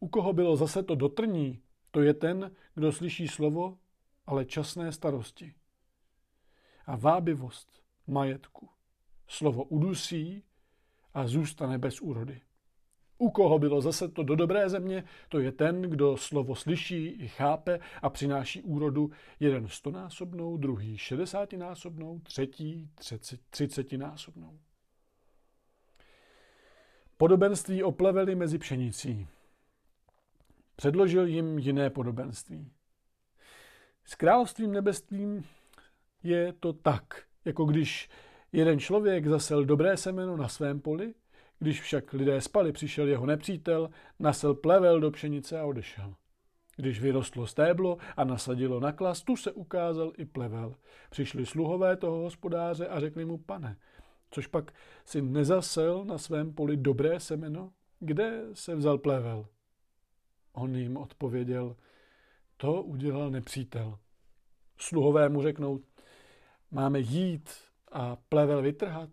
[0.00, 3.78] U koho bylo zase to dotrní, to je ten, kdo slyší slovo,
[4.26, 5.54] ale časné starosti.
[6.86, 8.68] A vábivost majetku.
[9.26, 10.44] Slovo udusí
[11.14, 12.40] a zůstane bez úrody.
[13.20, 17.28] U koho bylo zase to do dobré země, to je ten, kdo slovo slyší i
[17.28, 19.10] chápe a přináší úrodu
[19.40, 22.90] jeden stonásobnou, druhý šedesátinásobnou, třetí
[23.50, 24.58] třicetinásobnou.
[27.16, 29.26] Podobenství o pleveli mezi pšenicí.
[30.76, 32.72] Předložil jim jiné podobenství.
[34.04, 35.44] S královstvím nebestvím
[36.22, 38.10] je to tak, jako když
[38.52, 41.14] jeden člověk zasel dobré semeno na svém poli,
[41.60, 46.14] když však lidé spali, přišel jeho nepřítel, nasel plevel do pšenice a odešel.
[46.76, 50.74] Když vyrostlo stéblo a nasadilo na klas, tu se ukázal i plevel.
[51.10, 53.76] Přišli sluhové toho hospodáře a řekli mu, pane,
[54.30, 54.72] což pak
[55.04, 57.72] si nezasel na svém poli dobré semeno?
[57.98, 59.46] Kde se vzal plevel?
[60.52, 61.76] On jim odpověděl,
[62.56, 63.98] to udělal nepřítel.
[64.78, 65.80] Sluhové mu řeknou,
[66.70, 67.50] máme jít
[67.92, 69.10] a plevel vytrhat?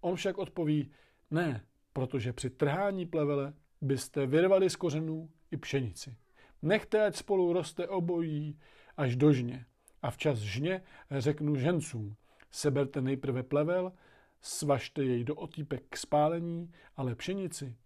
[0.00, 0.90] On však odpoví,
[1.30, 6.16] ne, protože při trhání plevele byste vyrvali z kořenů i pšenici.
[6.62, 8.58] Nechte, ať spolu roste obojí
[8.96, 9.66] až do žně.
[10.02, 12.16] A včas žně řeknu žencům,
[12.50, 13.92] seberte nejprve plevel,
[14.40, 17.76] svažte jej do otýpek k spálení, ale pšenici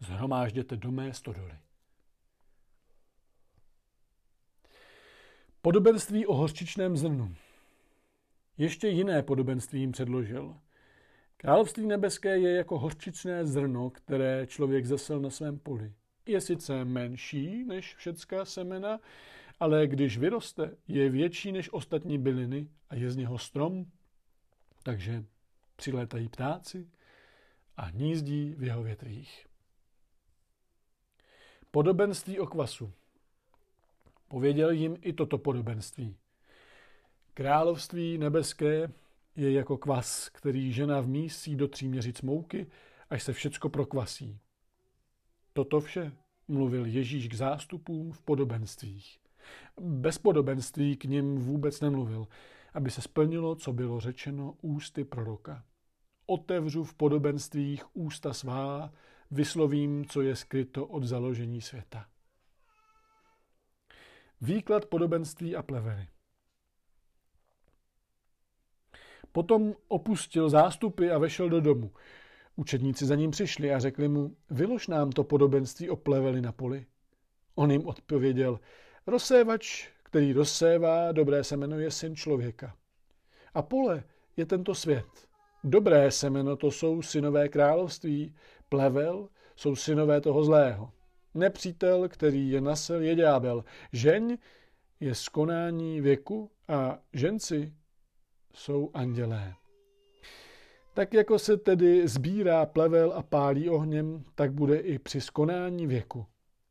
[0.00, 1.58] zhromážděte do mé stodoly.
[5.62, 7.34] Podobenství o hořčičném zrnu.
[8.58, 10.56] Ještě jiné podobenství jim předložil.
[11.40, 15.92] Království nebeské je jako hořčičné zrno, které člověk zasel na svém poli.
[16.26, 19.00] Je sice menší než všecká semena,
[19.60, 23.86] ale když vyroste, je větší než ostatní byliny a je z něho strom,
[24.82, 25.24] takže
[25.76, 26.88] přilétají ptáci
[27.76, 29.46] a hnízdí v jeho větvích.
[31.70, 32.92] Podobenství o kvasu.
[34.28, 36.16] Pověděl jim i toto podobenství.
[37.34, 38.92] Království nebeské
[39.38, 42.66] je jako kvas, který žena vmísí do tří měřic mouky,
[43.10, 44.38] až se všecko prokvasí.
[45.52, 46.12] Toto vše
[46.48, 49.18] mluvil Ježíš k zástupům v podobenstvích.
[49.80, 52.26] Bez podobenství k ním vůbec nemluvil,
[52.74, 55.64] aby se splnilo, co bylo řečeno ústy proroka.
[56.26, 58.92] Otevřu v podobenstvích ústa svá,
[59.30, 62.06] vyslovím, co je skryto od založení světa.
[64.40, 66.08] Výklad podobenství a plevely.
[69.32, 71.90] Potom opustil zástupy a vešel do domu.
[72.56, 76.86] Učedníci za ním přišli a řekli mu, vylož nám to podobenství o pleveli na poli.
[77.54, 78.60] On jim odpověděl,
[79.06, 82.76] rozsévač, který rozsévá, dobré semeno je syn člověka.
[83.54, 84.04] A pole
[84.36, 85.06] je tento svět.
[85.64, 88.34] Dobré semeno to jsou synové království,
[88.68, 90.92] plevel jsou synové toho zlého.
[91.34, 93.64] Nepřítel, který je nasel, je ďábel.
[93.92, 94.38] Žeň
[95.00, 97.72] je skonání věku a ženci
[98.54, 99.54] jsou andělé.
[100.94, 106.26] Tak jako se tedy sbírá plevel a pálí ohněm, tak bude i při skonání věku.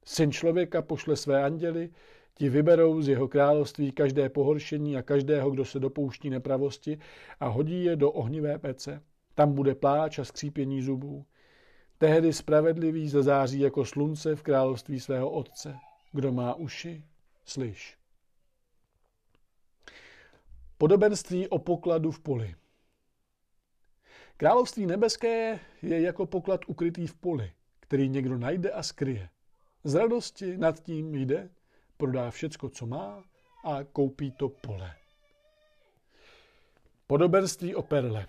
[0.05, 1.89] Syn člověka pošle své anděly,
[2.33, 6.97] ti vyberou z jeho království každé pohoršení a každého, kdo se dopouští nepravosti
[7.39, 9.01] a hodí je do ohnivé pece.
[9.35, 11.25] Tam bude pláč a skřípění zubů.
[11.97, 15.75] Tehdy spravedlivý zazáří jako slunce v království svého otce.
[16.11, 17.03] Kdo má uši,
[17.45, 17.96] slyš.
[20.79, 22.55] Podobenství o pokladu v poli.
[24.37, 29.29] Království nebeské je jako poklad ukrytý v poli, který někdo najde a skryje.
[29.83, 31.49] Z radosti nad tím jde,
[31.97, 33.23] prodá všecko, co má
[33.63, 34.95] a koupí to pole.
[37.07, 38.27] Podobenství o perle.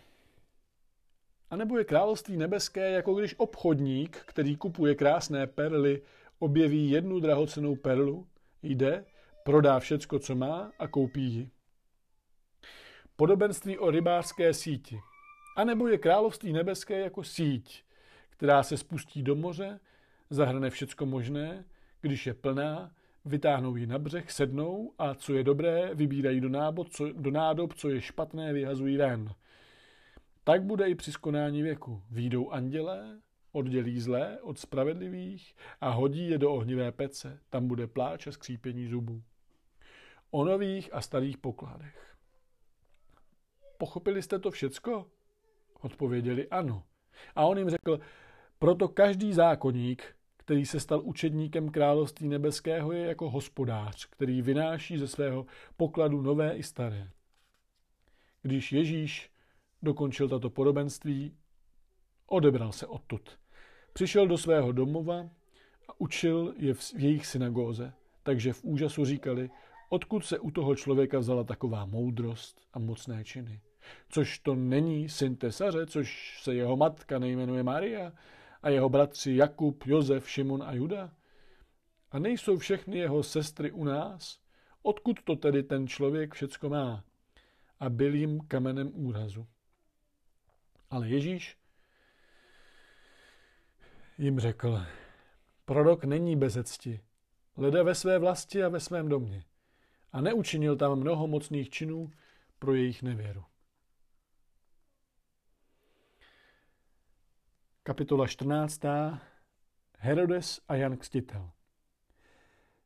[1.51, 6.03] A nebo je království nebeské, jako když obchodník, který kupuje krásné perly,
[6.39, 8.27] objeví jednu drahocenou perlu,
[8.63, 9.05] jde,
[9.45, 11.51] prodá všecko, co má a koupí ji.
[13.21, 15.01] Podobenství o rybářské síti.
[15.57, 17.85] A nebo je království nebeské jako síť,
[18.31, 19.81] která se spustí do moře,
[20.31, 21.65] zahrne všecko možné,
[22.01, 22.91] když je plná,
[23.25, 27.75] vytáhnou ji na břeh, sednou a co je dobré, vybírají do, nábob, co, do nádob,
[27.75, 29.31] co je špatné, vyhazují ven.
[30.45, 32.03] Tak bude i při skonání věku.
[32.11, 33.19] Výjdou andělé,
[33.53, 37.39] oddělí zlé od spravedlivých a hodí je do ohnivé pece.
[37.51, 39.23] Tam bude pláč a skřípění zubů.
[40.31, 42.08] O nových a starých pokladech.
[43.79, 45.07] Pochopili jste to všecko?
[45.81, 46.83] Odpověděli ano.
[47.35, 48.01] A on jim řekl,
[48.59, 55.09] proto každý zákonník, který se stal učedníkem království nebeského, je jako hospodář, který vynáší ze
[55.09, 55.47] svého
[55.77, 57.11] pokladu nové i staré.
[58.43, 59.31] Když Ježíš
[59.83, 61.37] dokončil tato podobenství,
[62.27, 63.39] odebral se odtud.
[63.93, 65.31] Přišel do svého domova
[65.89, 67.93] a učil je v jejich synagóze,
[68.23, 69.51] takže v úžasu říkali,
[69.89, 73.61] odkud se u toho člověka vzala taková moudrost a mocné činy.
[74.09, 78.13] Což to není syn tesaře, což se jeho matka nejmenuje Maria
[78.63, 81.11] a jeho bratři Jakub, Josef, Šimon a Juda?
[82.11, 84.41] A nejsou všechny jeho sestry u nás?
[84.83, 87.05] Odkud to tedy ten člověk všecko má?
[87.81, 89.47] A byl jim kamenem úrazu.
[90.91, 91.57] Ale Ježíš
[94.19, 94.83] jim řekl,
[95.65, 97.01] prorok není bez cti,
[97.57, 99.45] leda ve své vlasti a ve svém domě.
[100.13, 102.11] A neučinil tam mnoho mocných činů
[102.59, 103.45] pro jejich nevěru.
[107.89, 108.81] Kapitola 14.
[109.99, 111.51] Herodes a Jan Kstitel.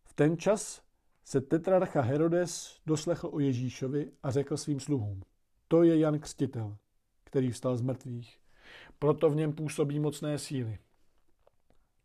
[0.04, 0.82] V ten čas
[1.24, 5.22] se tetrarcha Herodes doslechl o Ježíšovi a řekl svým sluhům,
[5.68, 6.76] to je Jan Kstitel,
[7.24, 8.38] který vstal z mrtvých.
[8.98, 10.78] Proto v něm působí mocné síly.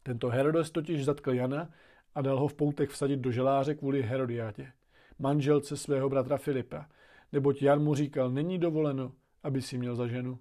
[0.04, 1.70] Tento Herodes totiž zatkl Jana
[2.16, 4.72] a dal ho v poutech vsadit do želáře kvůli Herodiátě,
[5.20, 6.90] manželce svého bratra Filipa,
[7.32, 9.14] neboť Jan mu říkal, není dovoleno,
[9.44, 10.40] aby si měl za ženu.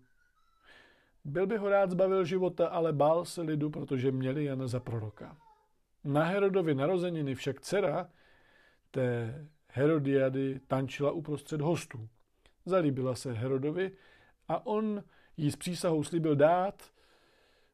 [1.27, 5.37] Byl by ho rád zbavil života, ale bál se lidu, protože měli Jana za proroka.
[6.05, 8.11] Na Herodovi narozeniny však dcera
[8.91, 9.35] té
[9.69, 12.09] Herodiady tančila uprostřed hostů.
[12.65, 13.93] Zalíbila se Herodovi
[14.49, 15.03] a on
[15.37, 16.91] jí s přísahou slíbil dát,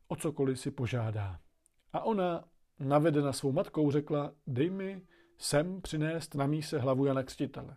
[0.08, 1.40] o cokoliv si požádá.
[1.92, 2.44] A ona,
[2.78, 5.02] navedena svou matkou, řekla, dej mi
[5.38, 7.76] sem přinést na míse hlavu Jana Křtitele.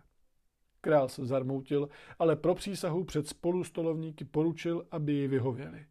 [0.86, 1.88] Král se zarmoutil,
[2.18, 5.86] ale pro přísahu před spolustolovníky poručil, aby ji vyhověli.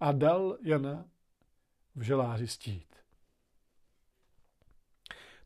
[0.00, 1.04] A dal Jana
[1.96, 2.96] v želáři stít.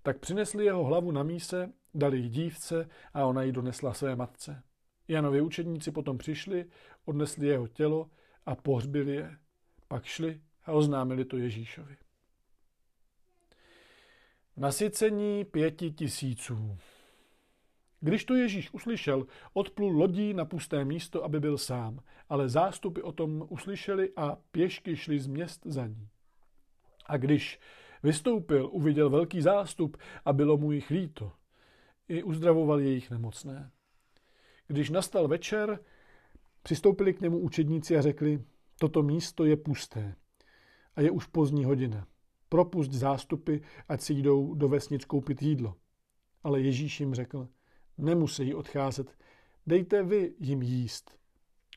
[0.03, 4.63] Tak přinesli jeho hlavu na míse, dali ji dívce a ona ji donesla své matce.
[5.09, 6.67] Janovi učedníci potom přišli,
[7.05, 8.11] odnesli jeho tělo
[8.47, 9.39] a pohřbili je.
[9.89, 11.97] Pak šli a oznámili to Ježíšovi.
[14.57, 16.79] Nasycení pěti tisíců.
[18.01, 23.13] Když to Ježíš uslyšel, odplul lodí na pusté místo, aby byl sám, ale zástupy o
[23.13, 26.09] tom uslyšeli a pěšky šli z měst za ní.
[27.07, 27.61] A když
[28.03, 31.33] vystoupil, uviděl velký zástup a bylo mu jich líto.
[32.09, 33.71] I uzdravoval jejich nemocné.
[34.67, 35.79] Když nastal večer,
[36.63, 38.45] přistoupili k němu učedníci a řekli,
[38.79, 40.15] toto místo je pusté
[40.97, 42.07] a je už pozdní hodina.
[42.49, 43.57] Propust zástupy,
[43.89, 45.75] ať si jdou do vesnic koupit jídlo.
[46.43, 47.49] Ale Ježíš jim řekl,
[48.01, 49.15] nemusí odcházet,
[49.67, 51.19] dejte vy jim jíst.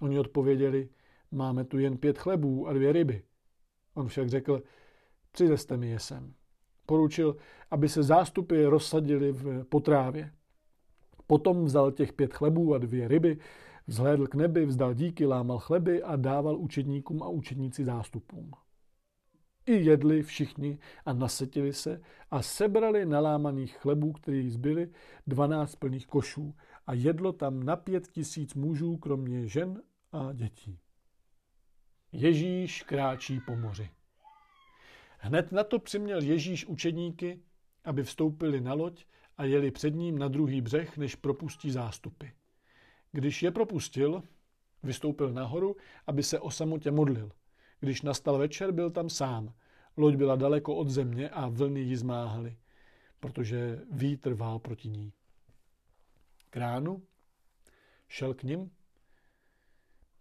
[0.01, 0.89] Oni odpověděli,
[1.31, 3.23] máme tu jen pět chlebů a dvě ryby.
[3.93, 4.63] On však řekl,
[5.31, 6.33] přiveste mi je sem.
[6.85, 7.35] Poručil,
[7.71, 10.31] aby se zástupy rozsadili v potrávě.
[11.27, 13.37] Potom vzal těch pět chlebů a dvě ryby,
[13.87, 18.51] vzhlédl k nebi, vzdal díky, lámal chleby a dával učedníkům a učedníci zástupům.
[19.65, 24.89] I jedli všichni a nasetili se a sebrali nalámaných chlebů, který zbyly,
[25.27, 26.55] dvanáct plných košů
[26.87, 29.81] a jedlo tam na pět tisíc mužů, kromě žen
[30.11, 30.79] a dětí.
[32.11, 33.89] Ježíš kráčí po moři.
[35.17, 37.39] Hned na to přiměl Ježíš učedníky,
[37.83, 39.05] aby vstoupili na loď
[39.37, 42.27] a jeli před ním na druhý břeh, než propustí zástupy.
[43.11, 44.23] Když je propustil,
[44.83, 45.75] vystoupil nahoru,
[46.07, 47.31] aby se o samotě modlil–
[47.83, 49.53] když nastal večer, byl tam sám.
[49.97, 52.57] Loď byla daleko od země a vlny ji zmáhaly,
[53.19, 55.13] protože vítr vál proti ní.
[56.49, 57.03] Kránu
[58.07, 58.71] šel k ním,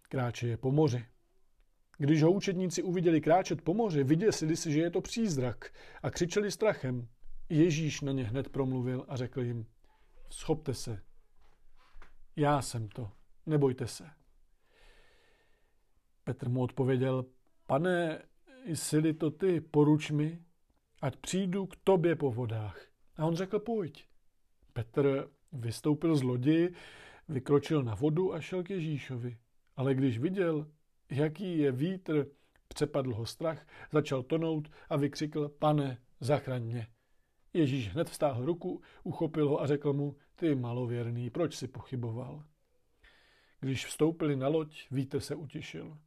[0.09, 1.07] kráčeje po moři.
[1.99, 6.51] Když ho učedníci uviděli kráčet po moři, vyděsili si, že je to přízrak a křičeli
[6.51, 7.09] strachem.
[7.49, 9.67] Ježíš na ně hned promluvil a řekl jim,
[10.31, 11.03] schopte se,
[12.37, 13.11] já jsem to,
[13.47, 14.11] nebojte se.
[16.25, 17.25] Petr mu odpověděl,
[17.67, 18.23] Pane,
[18.67, 20.43] jsi to ty, poruč mi,
[21.03, 22.87] ať přijdu k tobě po vodách.
[23.17, 24.07] A on řekl, pojď.
[24.73, 26.75] Petr vystoupil z lodi,
[27.29, 29.39] vykročil na vodu a šel k Ježíšovi.
[29.77, 30.67] Ale když viděl,
[31.11, 32.27] jaký je vítr,
[32.69, 36.87] přepadl ho strach, začal tonout a vykřikl, pane, zachraň mě.
[37.53, 42.45] Ježíš hned vstáhl ruku, uchopil ho a řekl mu, ty malověrný, proč si pochyboval?
[43.61, 45.99] Když vstoupili na loď, vítr se utišil.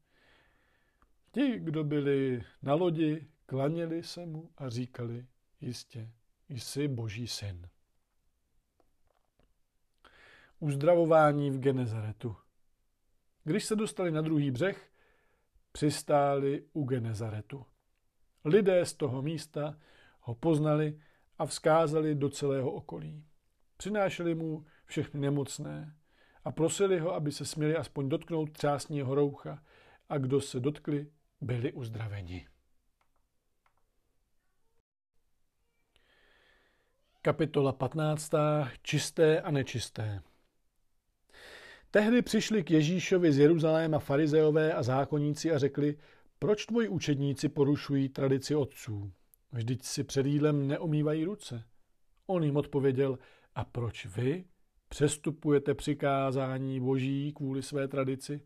[1.36, 5.26] Ti, kdo byli na lodi, klaněli se mu a říkali,
[5.62, 6.12] jistě,
[6.50, 7.70] jsi boží syn.
[10.60, 12.36] Uzdravování v Genezaretu.
[13.44, 14.92] Když se dostali na druhý břeh,
[15.72, 17.66] přistáli u Genezaretu.
[18.46, 19.78] Lidé z toho místa
[20.20, 21.00] ho poznali
[21.38, 23.24] a vzkázali do celého okolí.
[23.78, 25.96] Přinášeli mu všechny nemocné
[26.44, 29.64] a prosili ho, aby se směli aspoň dotknout třásního roucha
[30.10, 31.08] a kdo se dotkli,
[31.46, 32.48] byli uzdraveni.
[37.22, 38.32] Kapitola 15.
[38.82, 40.22] Čisté a nečisté.
[41.92, 45.98] Tehdy přišli k Ježíšovi z Jeruzaléma farizeové a zákonníci a řekli,
[46.40, 49.12] proč tvoji učedníci porušují tradici otců?
[49.52, 51.64] Vždyť si před jídlem neomývají ruce.
[52.28, 53.20] On jim odpověděl,
[53.56, 54.46] a proč vy
[54.90, 58.42] přestupujete přikázání boží kvůli své tradici?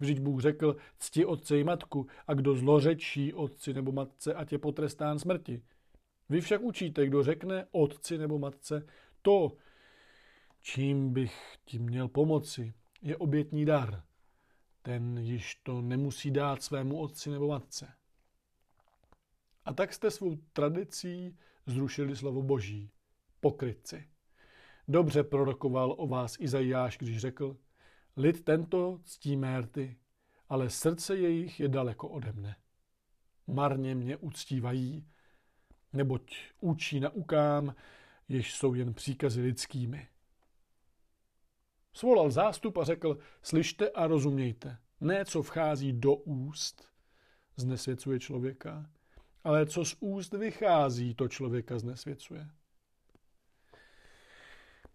[0.00, 4.58] Vždyť Bůh řekl, cti otce i matku, a kdo zlořečí otci nebo matce, ať je
[4.58, 5.62] potrestán smrti.
[6.28, 8.86] Vy však učíte, kdo řekne otci nebo matce,
[9.22, 9.56] to,
[10.62, 14.02] čím bych ti měl pomoci, je obětní dar.
[14.82, 17.92] Ten již to nemusí dát svému otci nebo matce.
[19.64, 22.90] A tak jste svou tradicí zrušili slovo boží,
[23.40, 24.08] pokrytci.
[24.88, 27.56] Dobře prorokoval o vás Izajáš, když řekl,
[28.16, 29.96] lid tento ctí mérty,
[30.48, 32.56] ale srdce jejich je daleko ode mne.
[33.46, 35.08] Marně mě uctívají,
[35.92, 37.74] neboť učí naukám,
[38.28, 40.08] jež jsou jen příkazy lidskými.
[41.92, 46.88] Svolal zástup a řekl, slyšte a rozumějte, ne co vchází do úst,
[47.56, 48.90] znesvěcuje člověka,
[49.44, 52.48] ale co z úst vychází, to člověka znesvěcuje.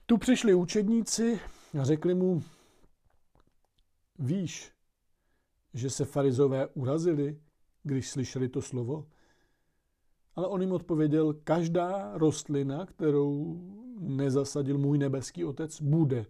[0.05, 1.39] Tu přišli učedníci
[1.81, 2.43] a řekli mu,
[4.19, 4.71] víš,
[5.73, 7.41] že se farizové urazili,
[7.83, 9.07] když slyšeli to slovo?
[10.35, 13.59] Ale on jim odpověděl, každá rostlina, kterou
[13.99, 16.25] nezasadil můj nebeský otec, bude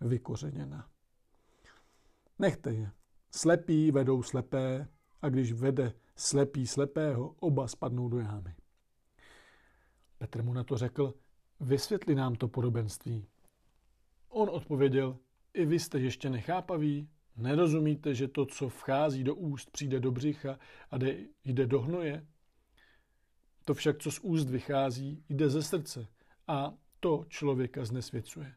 [0.00, 0.88] vykořeněna.
[2.38, 2.90] Nechte je.
[3.30, 4.88] Slepí vedou slepé
[5.22, 8.54] a když vede slepý slepého, oba spadnou do jámy.
[10.18, 11.14] Petr mu na to řekl,
[11.60, 13.26] vysvětli nám to podobenství.
[14.28, 15.18] On odpověděl,
[15.54, 20.58] i vy jste ještě nechápaví, nerozumíte, že to, co vchází do úst, přijde do břicha
[20.90, 20.98] a
[21.44, 22.26] jde, do hnoje?
[23.64, 26.06] To však, co z úst vychází, jde ze srdce
[26.48, 28.54] a to člověka znesvěcuje.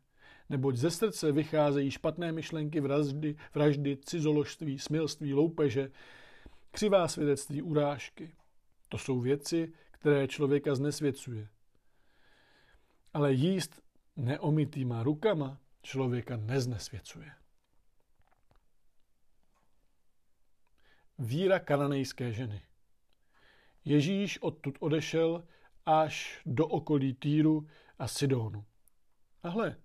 [0.49, 5.91] Neboť ze srdce vycházejí špatné myšlenky, vraždy, vraždy cizoložství, smilství, loupeže,
[6.71, 8.35] křivá svědectví, urážky.
[8.89, 11.47] To jsou věci, které člověka znesvěcuje.
[13.13, 13.81] Ale jíst
[14.15, 17.31] neomytýma rukama člověka neznesvěcuje.
[21.19, 22.61] Víra kananejské ženy.
[23.85, 25.44] Ježíš odtud odešel
[25.85, 27.68] až do okolí Týru
[27.99, 28.65] a Sidonu.
[29.44, 29.76] A hle,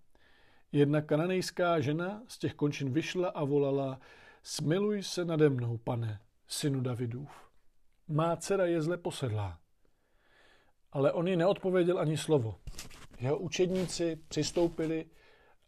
[0.73, 4.01] jedna kananejská žena z těch končin vyšla a volala
[4.43, 7.51] Smiluj se nade mnou, pane, synu Davidův.
[8.09, 9.61] Má dcera je zle posedlá.
[10.93, 12.61] Ale on jí neodpověděl ani slovo.
[13.19, 15.11] Jeho učedníci přistoupili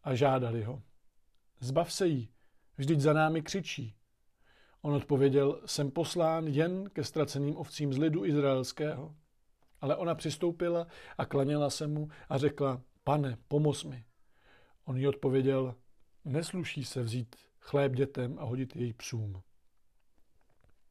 [0.03, 0.83] a žádali ho.
[1.61, 2.31] Zbav se jí,
[2.77, 3.97] vždyť za námi křičí.
[4.85, 9.15] On odpověděl, jsem poslán jen ke ztraceným ovcím z lidu izraelského.
[9.81, 10.87] Ale ona přistoupila
[11.19, 14.05] a klaněla se mu a řekla, pane, pomoz mi.
[14.85, 15.75] On jí odpověděl,
[16.25, 19.43] nesluší se vzít chléb dětem a hodit jej psům.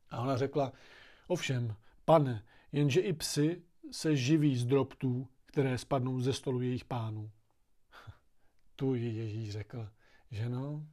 [0.09, 0.73] A ona řekla,
[1.27, 1.75] ovšem,
[2.05, 3.61] pane, jenže i psy
[3.91, 7.31] se živí z drobtů, které spadnou ze stolu jejich pánů.
[8.75, 9.89] Tu ji Ježíš řekl,
[10.31, 10.87] ženo,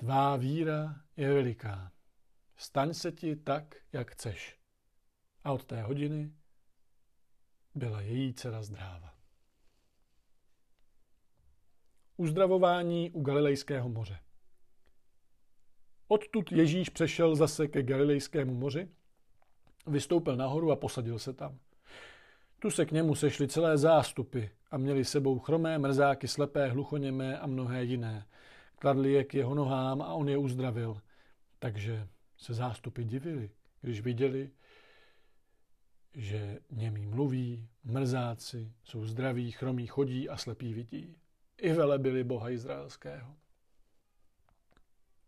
[0.00, 1.92] tvá víra je veliká.
[2.56, 4.58] Staň se ti tak, jak chceš.
[5.44, 6.32] A od té hodiny
[7.74, 9.14] byla její dcera zdráva.
[12.16, 14.18] Uzdravování u Galilejského moře.
[16.08, 18.88] Odtud Ježíš přešel zase ke Galilejskému moři,
[19.86, 21.58] vystoupil nahoru a posadil se tam.
[22.58, 27.46] Tu se k němu sešly celé zástupy a měli sebou chromé, mrzáky, slepé, hluchoněmé a
[27.46, 28.26] mnohé jiné.
[28.80, 31.00] Kladli je k jeho nohám a on je uzdravil.
[31.58, 33.50] Takže se zástupy divili,
[33.80, 34.50] když viděli,
[36.14, 41.16] že němí mluví, mrzáci jsou zdraví, chromí chodí a slepí vidí.
[41.62, 43.36] I byli Boha Izraelského.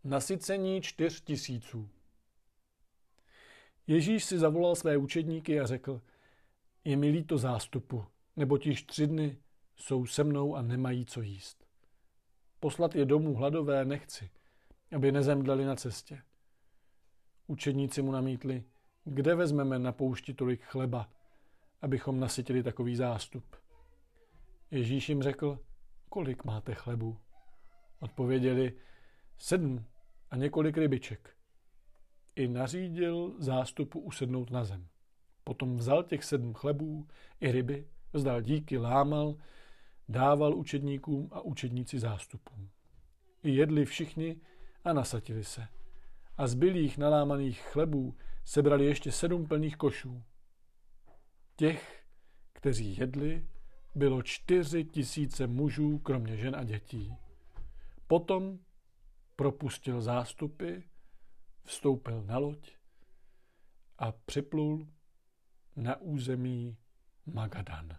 [0.03, 1.89] Nasycení čtyř tisíců.
[3.87, 6.01] Ježíš si zavolal své učedníky a řekl,
[6.83, 8.05] je mi líto zástupu,
[8.35, 9.37] nebo již tři dny
[9.75, 11.62] jsou se mnou a nemají co jíst.
[12.63, 14.29] Poslat je domů hladové nechci,
[14.95, 16.21] aby nezemdleli na cestě.
[17.47, 18.63] Učedníci mu namítli,
[19.03, 21.09] kde vezmeme na poušti tolik chleba,
[21.81, 23.55] abychom nasytili takový zástup.
[24.71, 25.59] Ježíš jim řekl,
[26.09, 27.17] kolik máte chlebu?
[27.99, 28.73] Odpověděli,
[29.37, 29.85] sedm
[30.31, 31.35] a několik rybiček.
[32.35, 34.87] I nařídil zástupu usednout na zem.
[35.43, 37.07] Potom vzal těch sedm chlebů
[37.41, 39.35] i ryby, vzdal díky, lámal,
[40.13, 42.69] dával učedníkům a učedníci zástupům.
[43.43, 44.41] I jedli všichni
[44.83, 45.67] a nasatili se.
[46.37, 48.15] A z bylých nalámaných chlebů
[48.45, 50.23] sebrali ještě sedm plných košů.
[51.55, 52.05] Těch,
[52.53, 53.47] kteří jedli,
[53.95, 57.15] bylo čtyři tisíce mužů, kromě žen a dětí.
[58.07, 58.59] Potom
[59.35, 60.75] propustil zástupy,
[61.63, 62.75] vstoupil na loď
[63.97, 64.87] a připlul
[65.75, 66.77] na území
[67.25, 67.97] Magadan.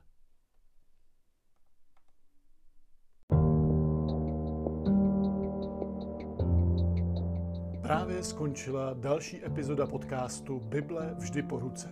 [7.84, 11.88] Právě skončila další epizoda podcastu Bible vždy po ruce.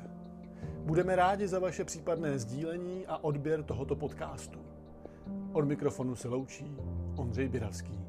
[0.78, 4.59] Budeme rádi za vaše případné sdílení a odběr tohoto podcastu.
[5.52, 6.77] Od mikrofonu se loučí
[7.16, 8.01] Ondřej Biravský.